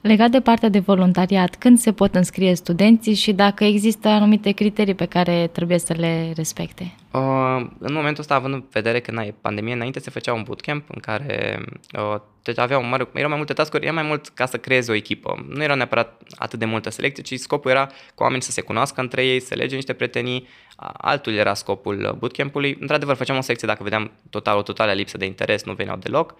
Legat 0.00 0.30
de 0.30 0.40
partea 0.40 0.68
de 0.68 0.78
voluntariat, 0.78 1.54
când 1.54 1.78
se 1.78 1.92
pot 1.92 2.14
înscrie 2.14 2.54
studenții 2.54 3.14
și 3.14 3.32
dacă 3.32 3.64
există 3.64 4.08
anumite 4.08 4.50
criterii 4.50 4.94
pe 4.94 5.04
care 5.04 5.46
trebuie 5.52 5.78
să 5.78 5.92
le 5.92 6.32
respecte? 6.36 6.94
Uh, 7.10 7.66
în 7.78 7.92
momentul 7.92 8.20
ăsta, 8.20 8.34
având 8.34 8.54
în 8.54 8.64
vedere 8.72 9.00
că 9.00 9.20
e 9.20 9.34
pandemie, 9.40 9.74
înainte 9.74 10.00
se 10.00 10.10
făcea 10.10 10.32
un 10.32 10.42
bootcamp 10.42 10.84
în 10.88 11.00
care 11.00 11.64
uh, 11.92 12.20
deci 12.42 12.58
aveau 12.58 12.84
mare, 12.84 13.08
erau 13.14 13.28
mai 13.28 13.36
multe 13.36 13.52
task 13.52 13.74
era 13.80 13.92
mai 13.92 14.02
mult 14.02 14.28
ca 14.28 14.46
să 14.46 14.56
creezi 14.56 14.90
o 14.90 14.94
echipă. 14.94 15.46
Nu 15.48 15.62
era 15.62 15.74
neapărat 15.74 16.22
atât 16.36 16.58
de 16.58 16.64
multă 16.64 16.90
selecție, 16.90 17.22
ci 17.22 17.40
scopul 17.40 17.70
era 17.70 17.86
ca 17.86 17.94
oamenii 18.14 18.42
să 18.42 18.50
se 18.50 18.60
cunoască 18.60 19.00
între 19.00 19.26
ei, 19.26 19.40
să 19.40 19.54
lege 19.54 19.74
niște 19.74 19.92
prietenii. 19.92 20.48
Altul 20.92 21.32
era 21.32 21.54
scopul 21.54 22.16
bootcampului. 22.18 22.76
Într-adevăr, 22.80 23.16
făceam 23.16 23.36
o 23.36 23.40
secție 23.40 23.68
dacă 23.68 23.82
vedeam 23.82 24.10
total, 24.30 24.56
o 24.56 24.62
totală 24.62 24.92
lipsă 24.92 25.16
de 25.16 25.24
interes, 25.24 25.64
nu 25.64 25.72
veneau 25.72 25.96
deloc. 25.96 26.30
Uh, 26.30 26.38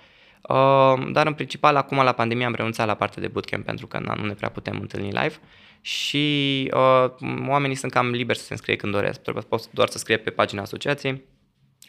dar 1.13 1.27
în 1.27 1.35
principal 1.35 1.77
acum 1.77 2.03
la 2.03 2.13
pandemie 2.13 2.45
am 2.45 2.55
renunțat 2.55 2.87
la 2.87 2.95
partea 2.95 3.23
de 3.23 3.29
bootcamp 3.29 3.65
pentru 3.65 3.87
că 3.87 3.99
na, 3.99 4.15
nu 4.15 4.25
ne 4.25 4.35
prea 4.35 4.49
putem 4.49 4.79
întâlni 4.81 5.11
live 5.11 5.35
și 5.81 6.71
uh, 6.75 7.11
oamenii 7.49 7.77
sunt 7.77 7.93
cam 7.93 8.11
liberi 8.11 8.39
să 8.39 8.45
se 8.45 8.53
înscrie 8.53 8.77
când 8.77 8.93
doresc. 8.93 9.21
Pot 9.21 9.71
doar 9.71 9.89
să 9.89 9.99
scrie 9.99 10.17
pe 10.17 10.31
pagina 10.31 10.63
asociației, 10.63 11.25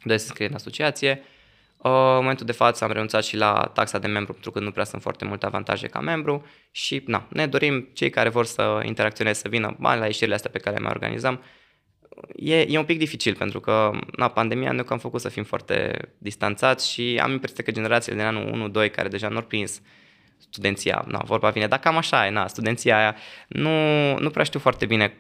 doresc 0.03 0.25
să 0.25 0.29
scrie 0.29 0.47
în 0.47 0.53
asociație. 0.53 1.21
Uh, 1.77 1.91
în 1.91 2.15
momentul 2.15 2.45
de 2.45 2.51
față 2.51 2.83
am 2.83 2.91
renunțat 2.91 3.23
și 3.23 3.37
la 3.37 3.71
taxa 3.73 3.99
de 3.99 4.07
membru 4.07 4.31
pentru 4.31 4.51
că 4.51 4.59
nu 4.59 4.71
prea 4.71 4.83
sunt 4.83 5.01
foarte 5.01 5.25
multe 5.25 5.45
avantaje 5.45 5.87
ca 5.87 5.99
membru 5.99 6.45
și 6.71 7.03
na, 7.05 7.27
ne 7.29 7.47
dorim 7.47 7.89
cei 7.93 8.09
care 8.09 8.29
vor 8.29 8.45
să 8.45 8.81
interacționeze 8.83 9.39
să 9.39 9.47
vină 9.49 9.75
bani 9.79 9.99
la 9.99 10.05
ieșirile 10.05 10.35
astea 10.35 10.49
pe 10.49 10.59
care 10.59 10.75
le 10.75 10.81
mai 10.81 10.91
organizăm 10.91 11.41
e, 12.35 12.59
e 12.61 12.77
un 12.77 12.85
pic 12.85 12.97
dificil 12.97 13.35
pentru 13.35 13.59
că 13.59 13.91
na, 14.15 14.27
pandemia 14.27 14.71
ne-a 14.71 14.83
cam 14.83 14.97
făcut 14.97 15.21
să 15.21 15.29
fim 15.29 15.43
foarte 15.43 15.99
distanțați 16.17 16.91
și 16.91 17.19
am 17.21 17.31
impresia 17.31 17.63
că 17.63 17.71
generațiile 17.71 18.17
din 18.17 18.25
anul 18.25 18.71
1-2 18.87 18.91
care 18.91 19.07
deja 19.07 19.27
nu 19.27 19.35
au 19.35 19.43
prins 19.43 19.81
studenția, 20.37 21.05
na, 21.07 21.21
vorba 21.25 21.49
vine, 21.49 21.67
dar 21.67 21.79
cam 21.79 21.97
așa 21.97 22.25
e, 22.25 22.29
na, 22.29 22.47
studenția 22.47 22.97
aia, 22.97 23.15
nu, 23.47 23.69
nu 24.19 24.29
prea 24.29 24.43
știu 24.43 24.59
foarte 24.59 24.85
bine 24.85 25.13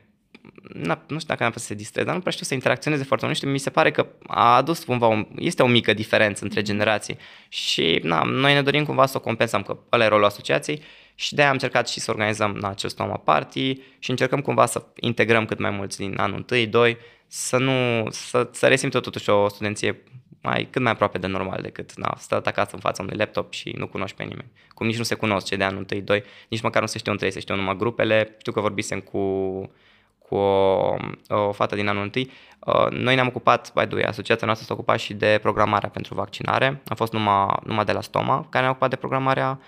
na, 0.73 1.03
nu 1.07 1.19
știu 1.19 1.27
dacă 1.27 1.43
am 1.43 1.51
să 1.51 1.65
se 1.65 1.73
distreze, 1.73 2.05
dar 2.05 2.15
nu 2.15 2.21
prea 2.21 2.31
știu 2.31 2.45
să 2.45 2.53
interacționeze 2.53 3.03
foarte 3.03 3.25
mult. 3.25 3.37
Nu 3.37 3.43
știu, 3.43 3.53
mi 3.53 3.63
se 3.63 3.69
pare 3.69 3.91
că 3.91 4.07
a 4.27 4.55
adus 4.55 4.83
cumva, 4.83 5.07
o, 5.07 5.21
este 5.35 5.63
o 5.63 5.67
mică 5.67 5.93
diferență 5.93 6.43
între 6.43 6.61
generații 6.61 7.17
și 7.49 7.99
na, 8.03 8.23
noi 8.23 8.53
ne 8.53 8.61
dorim 8.61 8.85
cumva 8.85 9.05
să 9.05 9.17
o 9.17 9.19
compensăm, 9.19 9.61
că 9.61 9.77
ăla 9.91 10.03
e 10.03 10.07
rolul 10.07 10.25
asociației 10.25 10.81
și 11.21 11.33
de-aia 11.33 11.49
am 11.49 11.55
încercat 11.55 11.89
și 11.89 11.99
să 11.99 12.11
organizăm 12.11 12.51
na, 12.51 12.69
acest 12.69 12.93
Stoma 12.93 13.17
Party 13.17 13.81
și 13.99 14.09
încercăm 14.09 14.41
cumva 14.41 14.65
să 14.65 14.85
integrăm 14.99 15.45
cât 15.45 15.59
mai 15.59 15.69
mulți 15.69 15.97
din 15.97 16.13
anul 16.17 16.45
1, 16.51 16.65
2, 16.65 16.97
să 17.27 17.57
nu, 17.57 18.07
să, 18.09 18.49
să 18.51 18.67
resimtă 18.67 18.99
totuși 18.99 19.29
o 19.29 19.47
studenție 19.47 20.03
mai, 20.41 20.67
cât 20.71 20.81
mai 20.81 20.91
aproape 20.91 21.17
de 21.17 21.27
normal 21.27 21.59
decât 21.61 21.97
na, 21.97 22.13
stă 22.17 22.41
acasă 22.45 22.69
în 22.73 22.79
fața 22.79 23.03
unui 23.03 23.17
laptop 23.17 23.53
și 23.53 23.73
nu 23.77 23.87
cunoști 23.87 24.15
pe 24.15 24.23
nimeni. 24.23 24.51
Cum 24.73 24.85
nici 24.85 24.97
nu 24.97 25.03
se 25.03 25.15
cunosc 25.15 25.45
cei 25.45 25.57
de 25.57 25.63
anul 25.63 25.85
1, 25.91 26.01
2, 26.01 26.23
nici 26.49 26.61
măcar 26.61 26.81
nu 26.81 26.87
se 26.87 26.97
știu 26.97 27.11
între 27.11 27.27
ei, 27.27 27.33
se 27.33 27.39
știu 27.39 27.55
numai 27.55 27.75
grupele. 27.77 28.35
Știu 28.37 28.51
că 28.51 28.59
vorbisem 28.59 28.99
cu 28.99 29.21
cu 30.17 30.35
o, 30.35 30.95
o 31.27 31.51
fată 31.51 31.75
din 31.75 31.87
anul 31.87 32.03
întâi. 32.03 32.31
Uh, 32.59 32.87
noi 32.89 33.15
ne-am 33.15 33.27
ocupat, 33.27 33.73
by 33.73 33.85
the 33.85 33.95
way, 33.95 34.03
asociația 34.03 34.45
noastră 34.45 34.67
s-a 34.67 34.73
ocupat 34.73 34.99
și 34.99 35.13
de 35.13 35.39
programarea 35.41 35.89
pentru 35.89 36.13
vaccinare. 36.13 36.65
Am 36.65 36.95
fost 36.95 37.13
numai, 37.13 37.47
numai 37.63 37.85
de 37.85 37.91
la 37.91 38.01
Stoma, 38.01 38.47
care 38.49 38.63
ne-a 38.63 38.69
ocupat 38.69 38.89
de 38.89 38.95
programarea 38.95 39.59
uh, 39.59 39.65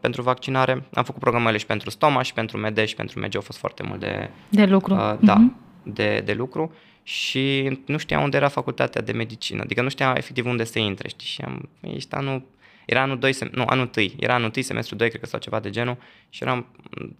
pentru 0.00 0.22
vaccinare. 0.22 0.72
Am 0.94 1.04
făcut 1.04 1.20
programele 1.20 1.58
și 1.58 1.66
pentru 1.66 1.90
Stoma 1.90 2.22
și 2.22 2.32
pentru 2.32 2.58
MEDE 2.58 2.84
și 2.84 2.94
pentru 2.94 3.20
MEGE 3.20 3.36
au 3.36 3.42
fost 3.42 3.58
foarte 3.58 3.82
mult 3.82 4.00
de... 4.00 4.30
De 4.48 4.64
lucru. 4.64 4.94
Uh, 4.94 5.14
da, 5.20 5.36
uh-huh. 5.36 5.82
de, 5.82 6.22
de 6.24 6.32
lucru 6.32 6.72
și 7.02 7.78
nu 7.86 7.98
știam 7.98 8.22
unde 8.22 8.36
era 8.36 8.48
facultatea 8.48 9.02
de 9.02 9.12
medicină, 9.12 9.62
adică 9.62 9.82
nu 9.82 9.88
știam 9.88 10.16
efectiv 10.16 10.46
unde 10.46 10.64
să 10.64 10.78
intre, 10.78 11.08
știi, 11.08 11.26
și 11.26 11.40
am, 11.40 11.68
ești 11.80 12.14
anul 12.14 12.42
era 12.84 13.00
anul 13.00 13.18
2, 13.18 13.36
nu, 13.50 13.64
anul 13.66 13.90
1, 13.96 14.06
era 14.18 14.34
anul 14.34 14.50
1, 14.54 14.64
semestru 14.64 14.94
2, 14.94 15.08
cred 15.08 15.20
că 15.20 15.26
sau 15.26 15.38
ceva 15.38 15.60
de 15.60 15.70
genul 15.70 15.96
și 16.28 16.42
eram 16.42 16.66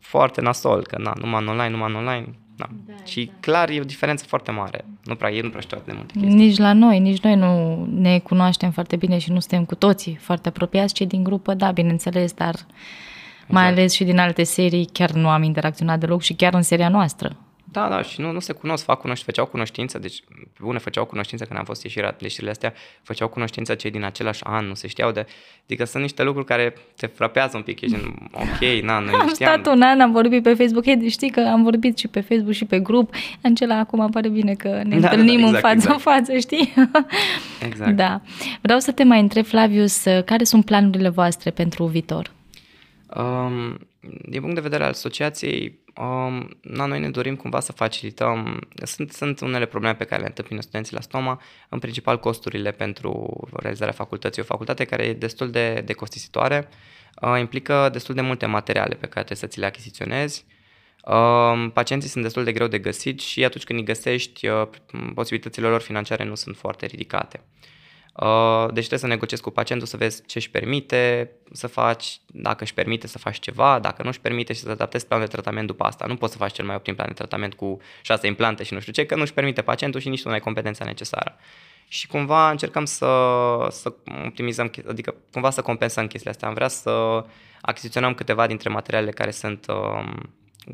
foarte 0.01 0.41
nasol, 0.41 0.83
că 0.83 0.99
na, 0.99 1.13
numai 1.21 1.43
în 1.43 1.49
online, 1.49 1.71
numai 1.71 1.91
în 1.91 1.97
online. 1.97 2.29
Da. 2.71 2.93
Da, 2.95 3.05
și 3.05 3.25
da. 3.25 3.33
clar 3.41 3.69
e 3.69 3.81
o 3.81 3.85
diferență 3.85 4.25
foarte 4.27 4.51
mare. 4.51 4.85
Nu 5.05 5.15
prea, 5.15 5.33
ei 5.33 5.41
nu 5.41 5.49
prea 5.49 5.61
știu 5.61 5.77
atât 5.77 5.93
de 5.93 5.99
multe 5.99 6.13
chestii. 6.13 6.35
Nici 6.35 6.59
la 6.59 6.73
noi, 6.73 6.99
nici 7.01 7.21
noi 7.21 7.35
nu 7.35 7.85
ne 7.95 8.19
cunoaștem 8.19 8.71
foarte 8.71 8.97
bine 8.97 9.19
și 9.19 9.31
nu 9.31 9.41
suntem 9.41 9.65
cu 9.65 9.75
toții 9.75 10.15
foarte 10.21 10.49
apropiați, 10.49 10.95
cei 10.95 11.07
din 11.07 11.23
grupă, 11.23 11.55
da, 11.55 11.71
bineînțeles, 11.71 12.33
dar 12.33 12.55
exact. 12.55 12.71
mai 13.47 13.67
ales 13.67 13.93
și 13.93 14.05
din 14.05 14.19
alte 14.19 14.43
serii 14.43 14.89
chiar 14.93 15.11
nu 15.11 15.29
am 15.29 15.43
interacționat 15.43 15.99
deloc 15.99 16.23
și 16.23 16.35
chiar 16.35 16.55
în 16.55 16.63
seria 16.63 16.89
noastră. 16.89 17.37
Da, 17.73 17.89
da, 17.89 18.03
și 18.03 18.21
nu, 18.21 18.33
nu 18.33 18.41
se 18.41 18.53
cunosc, 18.53 18.85
fac 18.85 19.01
cunoștință, 19.01 19.31
făceau 19.31 19.47
cunoștință, 19.47 19.99
deci 19.99 20.23
pe 20.55 20.59
bune 20.61 20.79
făceau 20.79 21.05
cunoștință 21.05 21.45
când 21.45 21.59
am 21.59 21.65
fost 21.65 21.83
ieșirea 21.83 22.17
ieșirile 22.19 22.51
astea, 22.51 22.73
făceau 23.03 23.29
cunoștință 23.29 23.75
cei 23.75 23.91
din 23.91 24.05
același 24.05 24.45
an, 24.45 24.67
nu 24.67 24.75
se 24.75 24.87
știau 24.89 25.11
de... 25.11 25.27
Adică 25.65 25.85
sunt 25.85 26.03
niște 26.03 26.23
lucruri 26.23 26.47
care 26.47 26.75
te 26.97 27.07
frapează 27.07 27.57
un 27.57 27.63
pic, 27.63 27.81
ești 27.81 27.95
în, 27.95 28.15
ok, 28.33 28.83
na, 28.83 28.99
noi 28.99 29.15
Am 29.21 29.29
știam. 29.29 29.53
stat 29.53 29.75
un 29.75 29.83
an, 29.83 30.01
am 30.01 30.13
vorbit 30.13 30.43
pe 30.43 30.55
Facebook, 30.55 30.85
hey, 30.85 31.09
știi 31.09 31.31
că 31.31 31.41
am 31.41 31.63
vorbit 31.63 31.99
și 31.99 32.09
pe 32.09 32.21
Facebook 32.21 32.53
și 32.53 32.65
pe 32.65 32.81
grup, 32.81 33.15
Angela, 33.43 33.79
acum 33.79 34.11
pare 34.11 34.29
bine 34.29 34.55
că 34.55 34.69
ne 34.85 34.99
da, 34.99 35.09
întâlnim 35.09 35.41
da, 35.41 35.51
da, 35.51 35.57
exact, 35.57 35.65
în 35.65 35.71
față 35.71 35.75
exact. 35.75 35.95
în 35.95 35.99
față, 35.99 36.39
știi? 36.39 36.75
Exact. 37.69 37.97
Da. 37.97 38.21
Vreau 38.61 38.79
să 38.79 38.93
te 38.93 39.05
mai 39.05 39.21
întreb, 39.21 39.45
Flavius, 39.45 40.03
care 40.25 40.45
sunt 40.45 40.65
planurile 40.65 41.09
voastre 41.09 41.51
pentru 41.51 41.85
viitor? 41.85 42.31
Um, 43.17 43.79
din 44.03 44.41
punct 44.41 44.55
de 44.55 44.61
vedere 44.61 44.85
al 44.85 44.91
asociației, 44.91 45.79
um, 45.97 46.49
na, 46.61 46.87
noi 46.87 47.01
ne 47.01 47.11
dorim 47.11 47.37
cumva 47.37 47.61
să 47.61 47.73
facilităm, 47.73 48.61
sunt, 48.83 49.13
sunt 49.13 49.41
unele 49.41 49.67
probleme 49.67 49.95
pe 49.95 50.05
care 50.05 50.21
le 50.21 50.27
întâmpină 50.27 50.61
studenții 50.61 50.95
la 50.95 51.01
Stoma, 51.01 51.41
în 51.69 51.79
principal 51.79 52.21
costurile 52.21 52.71
pentru 52.71 53.41
realizarea 53.53 53.93
facultății. 53.93 54.43
O 54.43 54.45
facultate 54.45 54.85
care 54.85 55.03
e 55.03 55.13
destul 55.13 55.51
de, 55.51 55.83
de 55.85 55.93
costisitoare, 55.93 56.69
uh, 57.21 57.39
implică 57.39 57.89
destul 57.93 58.15
de 58.15 58.21
multe 58.21 58.47
materiale 58.47 58.95
pe 58.95 59.07
care 59.07 59.25
trebuie 59.25 59.37
să 59.37 59.47
ți 59.47 59.59
le 59.59 59.67
achiziționezi, 59.67 60.45
uh, 61.05 61.71
pacienții 61.73 62.09
sunt 62.09 62.23
destul 62.23 62.45
de 62.45 62.53
greu 62.53 62.67
de 62.67 62.79
găsit 62.79 63.21
și 63.21 63.45
atunci 63.45 63.65
când 63.65 63.79
îi 63.79 63.85
găsești, 63.85 64.47
uh, 64.47 64.69
posibilitățile 65.15 65.67
lor 65.67 65.81
financiare 65.81 66.25
nu 66.25 66.35
sunt 66.35 66.57
foarte 66.57 66.87
ridicate. 66.87 67.41
Uh, 67.45 67.73
deci 68.67 68.87
trebuie 68.87 68.99
să 68.99 69.07
negociezi 69.07 69.43
cu 69.43 69.51
pacientul 69.51 69.87
să 69.87 69.97
vezi 69.97 70.27
ce 70.27 70.39
își 70.39 70.51
permite 70.51 71.31
să 71.53 71.67
faci, 71.67 72.21
dacă 72.27 72.65
își 72.65 72.75
permite 72.75 73.07
să 73.07 73.19
faci 73.19 73.39
ceva, 73.39 73.79
dacă 73.79 74.03
nu 74.03 74.09
își 74.09 74.21
permite 74.21 74.53
și 74.53 74.61
să 74.61 74.71
adaptezi 74.71 75.07
planul 75.07 75.27
de 75.27 75.33
tratament 75.33 75.67
după 75.67 75.85
asta. 75.85 76.07
Nu 76.07 76.17
poți 76.17 76.33
să 76.33 76.39
faci 76.39 76.53
cel 76.53 76.65
mai 76.65 76.75
optim 76.75 76.95
plan 76.95 77.09
de 77.09 77.15
tratament 77.15 77.55
cu 77.55 77.81
șase 78.03 78.27
implante 78.27 78.63
și 78.63 78.75
nu 78.75 78.81
știu 78.81 78.93
ce, 78.93 79.07
că 79.07 79.15
nu 79.15 79.21
își 79.21 79.33
permite 79.33 79.63
pacientul 79.63 80.01
și 80.01 80.09
nici 80.09 80.23
tu 80.23 80.29
nu 80.29 80.35
ai 80.35 80.41
competența 80.41 80.85
necesară. 80.85 81.37
Și 81.89 82.07
cumva 82.07 82.51
încercăm 82.51 82.85
să, 82.85 83.07
să 83.71 83.95
optimizăm, 84.25 84.71
adică 84.89 85.15
cumva 85.33 85.51
să 85.51 85.63
compensăm 85.63 86.07
chestiile 86.07 86.31
astea. 86.31 86.49
Am 86.49 86.55
vrea 86.55 86.69
să 86.69 87.25
achiziționăm 87.61 88.15
câteva 88.15 88.47
dintre 88.47 88.69
materialele 88.69 89.11
care 89.11 89.31
sunt 89.31 89.67
uh, 89.69 90.13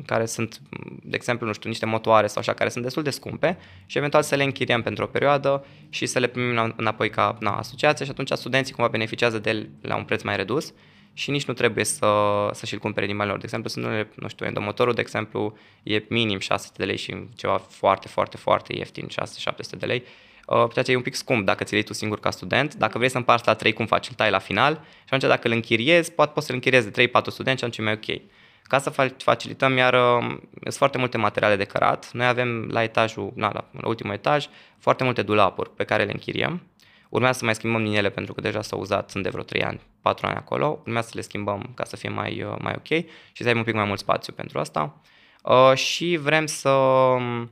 care 0.05 0.25
sunt, 0.25 0.59
de 1.03 1.15
exemplu, 1.15 1.47
nu 1.47 1.53
știu, 1.53 1.69
niște 1.69 1.85
motoare 1.85 2.27
sau 2.27 2.41
așa, 2.41 2.53
care 2.53 2.69
sunt 2.69 2.83
destul 2.83 3.03
de 3.03 3.09
scumpe 3.09 3.57
și 3.85 3.97
eventual 3.97 4.23
să 4.23 4.35
le 4.35 4.43
închiriem 4.43 4.81
pentru 4.81 5.03
o 5.03 5.07
perioadă 5.07 5.65
și 5.89 6.05
să 6.05 6.19
le 6.19 6.27
primim 6.27 6.73
înapoi 6.77 7.09
ca 7.09 7.37
na, 7.39 7.57
asociație 7.57 8.05
și 8.05 8.11
atunci 8.11 8.31
studenții 8.31 8.73
cumva 8.73 8.89
beneficiază 8.89 9.39
de 9.39 9.49
el 9.49 9.69
la 9.81 9.95
un 9.95 10.03
preț 10.03 10.21
mai 10.21 10.35
redus 10.35 10.73
și 11.13 11.31
nici 11.31 11.45
nu 11.45 11.53
trebuie 11.53 11.85
să, 11.85 12.07
să 12.51 12.65
și-l 12.65 12.79
cumpere 12.79 13.05
din 13.05 13.15
banii 13.15 13.31
lor. 13.31 13.39
De 13.39 13.45
exemplu, 13.45 13.69
sunt 13.69 13.85
unele, 13.85 14.11
nu 14.15 14.27
știu, 14.27 14.45
endomotorul, 14.45 14.93
de 14.93 15.01
exemplu, 15.01 15.57
e 15.83 16.03
minim 16.09 16.39
600 16.39 16.75
de 16.77 16.85
lei 16.85 16.97
și 16.97 17.15
ceva 17.35 17.57
foarte, 17.57 18.07
foarte, 18.07 18.37
foarte 18.37 18.75
ieftin, 18.75 19.07
600-700 19.07 19.77
de 19.77 19.85
lei. 19.85 20.03
Uh, 20.45 20.65
ceea 20.73 20.85
ce 20.85 20.91
e 20.91 20.95
un 20.95 21.01
pic 21.01 21.15
scump 21.15 21.45
dacă 21.45 21.63
ți-l 21.63 21.75
iei 21.75 21.83
tu 21.83 21.93
singur 21.93 22.19
ca 22.19 22.31
student. 22.31 22.75
Dacă 22.75 22.97
vrei 22.97 23.09
să 23.09 23.17
împarți 23.17 23.47
la 23.47 23.53
3, 23.53 23.73
cum 23.73 23.85
faci? 23.85 24.07
Îl 24.07 24.15
tai 24.15 24.29
la 24.29 24.39
final 24.39 24.73
și 24.83 25.13
atunci 25.13 25.21
dacă 25.21 25.47
îl 25.47 25.53
închiriezi, 25.53 26.11
poate 26.11 26.31
poți 26.33 26.45
să-l 26.45 26.55
închiriezi 26.55 26.91
de 26.91 27.07
3-4 27.07 27.09
studenți 27.25 27.59
și 27.59 27.65
atunci 27.65 27.77
e 27.77 27.81
mai 27.81 27.93
ok. 27.93 28.21
Ca 28.69 28.77
să 28.79 29.13
facilităm, 29.17 29.77
iar 29.77 29.93
um, 29.93 30.49
sunt 30.61 30.73
foarte 30.73 30.97
multe 30.97 31.17
materiale 31.17 31.55
de 31.55 31.63
cărat. 31.63 32.11
Noi 32.11 32.27
avem 32.27 32.67
la 32.71 32.83
etajul, 32.83 33.31
na, 33.35 33.51
la, 33.53 33.69
la 33.71 33.87
ultimul 33.87 34.13
etaj, 34.13 34.47
foarte 34.77 35.03
multe 35.03 35.21
dulapuri 35.21 35.69
pe 35.75 35.83
care 35.83 36.03
le 36.03 36.11
închiriem. 36.11 36.61
Urmează 37.09 37.37
să 37.37 37.45
mai 37.45 37.55
schimbăm 37.55 37.83
din 37.83 37.93
ele 37.93 38.09
pentru 38.09 38.33
că 38.33 38.41
deja 38.41 38.61
s-au 38.61 38.79
uzat, 38.79 39.09
sunt 39.09 39.23
de 39.23 39.29
vreo 39.29 39.43
3 39.43 39.63
ani, 39.63 39.81
4 40.01 40.27
ani 40.27 40.35
acolo. 40.35 40.79
Urmează 40.85 41.07
să 41.07 41.13
le 41.15 41.21
schimbăm 41.21 41.71
ca 41.75 41.83
să 41.83 41.95
fie 41.95 42.09
mai, 42.09 42.41
uh, 42.41 42.55
mai 42.59 42.73
ok 42.77 42.87
și 43.31 43.41
să 43.41 43.47
aibă 43.47 43.59
un 43.59 43.65
pic 43.65 43.73
mai 43.73 43.85
mult 43.85 43.99
spațiu 43.99 44.33
pentru 44.33 44.59
asta. 44.59 45.01
Uh, 45.43 45.73
și 45.73 46.17
vrem 46.21 46.45
să, 46.45 46.69
um, 46.69 47.51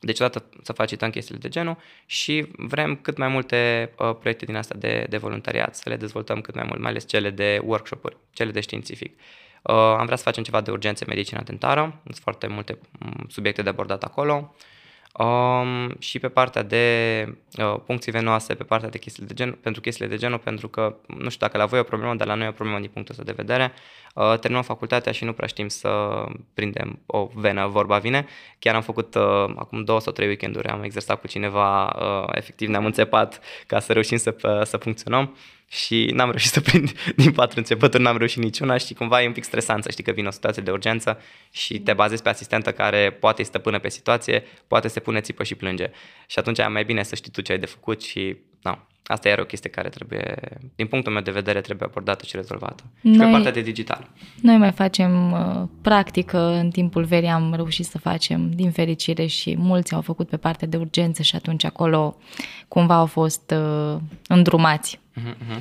deci 0.00 0.20
odată 0.20 0.44
să 0.62 0.72
facilităm 0.72 1.10
chestiile 1.10 1.40
de 1.40 1.48
genul 1.48 1.76
și 2.06 2.46
vrem 2.56 2.96
cât 2.96 3.16
mai 3.16 3.28
multe 3.28 3.92
uh, 3.98 4.14
proiecte 4.20 4.44
din 4.44 4.56
astea 4.56 4.76
de, 4.78 5.06
de 5.08 5.16
voluntariat, 5.16 5.76
să 5.76 5.88
le 5.88 5.96
dezvoltăm 5.96 6.40
cât 6.40 6.54
mai 6.54 6.64
mult, 6.68 6.80
mai 6.80 6.90
ales 6.90 7.06
cele 7.06 7.30
de 7.30 7.60
workshop-uri, 7.64 8.16
cele 8.32 8.50
de 8.50 8.60
științific. 8.60 9.18
Uh, 9.18 9.46
am 9.72 10.04
vrea 10.04 10.16
să 10.16 10.22
facem 10.22 10.42
ceva 10.42 10.60
de 10.60 10.70
urgențe 10.70 11.04
medicină 11.08 11.42
dentară, 11.44 12.00
sunt 12.04 12.16
foarte 12.16 12.46
multe 12.46 12.78
mm, 12.98 13.26
subiecte 13.28 13.62
de 13.62 13.68
abordat 13.68 14.02
acolo. 14.04 14.54
Um, 15.18 15.96
și 15.98 16.18
pe 16.18 16.28
partea 16.28 16.62
de 16.62 17.24
uh, 17.58 17.80
puncții 17.86 18.12
venoase, 18.12 18.54
pe 18.54 18.64
partea 18.64 18.88
de 18.88 18.98
chestiile 18.98 19.28
de 19.28 19.34
gen, 19.34 19.52
pentru 19.52 19.80
chestiile 19.80 20.10
de 20.10 20.16
genul, 20.16 20.38
pentru 20.38 20.68
că 20.68 20.96
nu 21.06 21.28
știu 21.28 21.46
dacă 21.46 21.58
la 21.58 21.66
voi 21.66 21.78
e 21.78 21.82
o 21.82 21.84
problemă, 21.84 22.14
dar 22.14 22.26
la 22.26 22.34
noi 22.34 22.46
e 22.46 22.48
o 22.48 22.52
problemă 22.52 22.80
din 22.80 22.90
punctul 22.92 23.14
ăsta 23.18 23.32
de 23.32 23.42
vedere. 23.42 23.72
Uh, 24.14 24.38
terminăm 24.38 24.62
facultatea 24.62 25.12
și 25.12 25.24
nu 25.24 25.32
prea 25.32 25.48
știm 25.48 25.68
să 25.68 26.24
prindem 26.54 26.98
o 27.06 27.28
venă, 27.34 27.66
vorba 27.66 27.98
vine. 27.98 28.26
Chiar 28.58 28.74
am 28.74 28.82
făcut 28.82 29.14
uh, 29.14 29.22
acum 29.56 29.84
două 29.84 30.00
sau 30.00 30.12
trei 30.12 30.26
weekenduri, 30.26 30.68
am 30.68 30.82
exersat 30.82 31.20
cu 31.20 31.26
cineva, 31.26 31.84
uh, 31.84 32.28
efectiv 32.32 32.68
ne-am 32.68 32.84
înțepat 32.84 33.40
ca 33.66 33.80
să 33.80 33.92
reușim 33.92 34.16
să, 34.16 34.62
să 34.64 34.76
funcționăm 34.76 35.36
și 35.68 36.10
n-am 36.14 36.28
reușit 36.28 36.50
să 36.50 36.60
prind 36.60 36.92
din 37.16 37.32
patru 37.32 37.58
începături, 37.58 38.02
n-am 38.02 38.16
reușit 38.16 38.42
niciuna 38.42 38.76
și 38.76 38.94
cumva 38.94 39.22
e 39.22 39.26
un 39.26 39.32
pic 39.32 39.44
stresant 39.44 39.82
să 39.82 39.90
știi 39.90 40.04
că 40.04 40.10
vine 40.10 40.28
o 40.28 40.30
situație 40.30 40.62
de 40.62 40.70
urgență 40.70 41.20
și 41.50 41.78
te 41.78 41.92
bazezi 41.92 42.22
pe 42.22 42.28
asistentă 42.28 42.72
care 42.72 43.10
poate 43.10 43.42
stăpână 43.42 43.78
pe 43.78 43.88
situație, 43.88 44.44
poate 44.66 44.88
se 44.88 45.00
pune 45.00 45.20
țipă 45.20 45.42
și 45.42 45.54
plânge. 45.54 45.90
Și 46.26 46.38
atunci 46.38 46.58
e 46.58 46.66
mai 46.66 46.84
bine 46.84 47.02
să 47.02 47.14
știi 47.14 47.30
tu 47.30 47.40
ce 47.40 47.52
ai 47.52 47.58
de 47.58 47.66
făcut 47.66 48.02
și 48.02 48.36
na, 48.62 48.86
asta 49.06 49.28
e 49.28 49.40
o 49.40 49.44
chestie 49.44 49.70
care 49.70 49.88
trebuie, 49.88 50.34
din 50.74 50.86
punctul 50.86 51.12
meu 51.12 51.22
de 51.22 51.30
vedere, 51.30 51.60
trebuie 51.60 51.88
abordată 51.88 52.24
și 52.24 52.36
rezolvată. 52.36 52.82
Noi, 53.00 53.14
și 53.14 53.20
pe 53.20 53.30
partea 53.30 53.52
de 53.52 53.60
digital. 53.60 54.10
Noi 54.40 54.56
mai 54.56 54.72
facem 54.72 55.32
uh, 55.32 55.68
practică, 55.82 56.38
în 56.38 56.70
timpul 56.70 57.04
verii 57.04 57.28
am 57.28 57.54
reușit 57.54 57.84
să 57.84 57.98
facem, 57.98 58.50
din 58.50 58.70
fericire, 58.70 59.26
și 59.26 59.56
mulți 59.58 59.94
au 59.94 60.00
făcut 60.00 60.28
pe 60.28 60.36
partea 60.36 60.68
de 60.68 60.76
urgență 60.76 61.22
și 61.22 61.36
atunci 61.36 61.64
acolo 61.64 62.16
cumva 62.68 62.94
au 62.94 63.06
fost 63.06 63.54
uh, 63.56 64.00
îndrumați. 64.26 65.00
Uh-huh. 65.18 65.60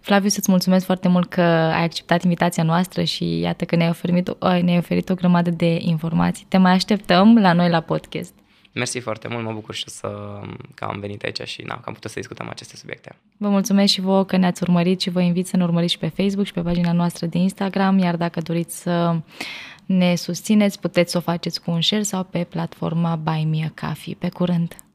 Flaviu, 0.00 0.28
să-ți 0.28 0.50
mulțumesc 0.50 0.84
foarte 0.84 1.08
mult 1.08 1.28
că 1.28 1.40
ai 1.40 1.84
acceptat 1.84 2.22
invitația 2.22 2.62
noastră 2.62 3.02
și 3.02 3.38
iată 3.38 3.64
că 3.64 3.76
ne-ai 3.76 3.88
oferit, 3.88 4.36
ne-ai 4.62 4.78
oferit 4.78 5.08
o 5.08 5.14
grămadă 5.14 5.50
de 5.50 5.78
informații. 5.80 6.46
Te 6.48 6.56
mai 6.56 6.72
așteptăm 6.72 7.38
la 7.38 7.52
noi 7.52 7.68
la 7.68 7.80
podcast. 7.80 8.32
Mersi 8.72 8.98
foarte 8.98 9.28
mult, 9.28 9.44
mă 9.44 9.52
bucur 9.52 9.74
și 9.74 9.84
să, 9.86 10.40
că 10.74 10.84
am 10.84 11.00
venit 11.00 11.22
aici 11.22 11.48
și 11.48 11.62
na, 11.62 11.74
că 11.74 11.82
am 11.84 11.92
putut 11.92 12.10
să 12.10 12.18
discutăm 12.18 12.48
aceste 12.48 12.76
subiecte. 12.76 13.16
Vă 13.36 13.48
mulțumesc 13.48 13.92
și 13.92 14.00
vouă 14.00 14.24
că 14.24 14.36
ne-ați 14.36 14.62
urmărit 14.62 15.00
și 15.00 15.10
vă 15.10 15.20
invit 15.20 15.46
să 15.46 15.56
ne 15.56 15.62
urmăriți 15.62 15.92
și 15.92 15.98
pe 15.98 16.08
Facebook 16.08 16.46
și 16.46 16.52
pe 16.52 16.60
pagina 16.60 16.92
noastră 16.92 17.26
de 17.26 17.38
Instagram, 17.38 17.98
iar 17.98 18.16
dacă 18.16 18.40
doriți 18.40 18.80
să 18.80 19.20
ne 19.86 20.14
susțineți, 20.14 20.80
puteți 20.80 21.10
să 21.10 21.18
o 21.18 21.20
faceți 21.20 21.62
cu 21.62 21.70
un 21.70 21.80
share 21.80 22.02
sau 22.02 22.24
pe 22.24 22.44
platforma 22.44 23.16
Buy 23.16 23.44
Me 23.44 23.72
a 23.74 23.86
Coffee. 23.86 24.16
Pe 24.18 24.28
curând! 24.28 24.87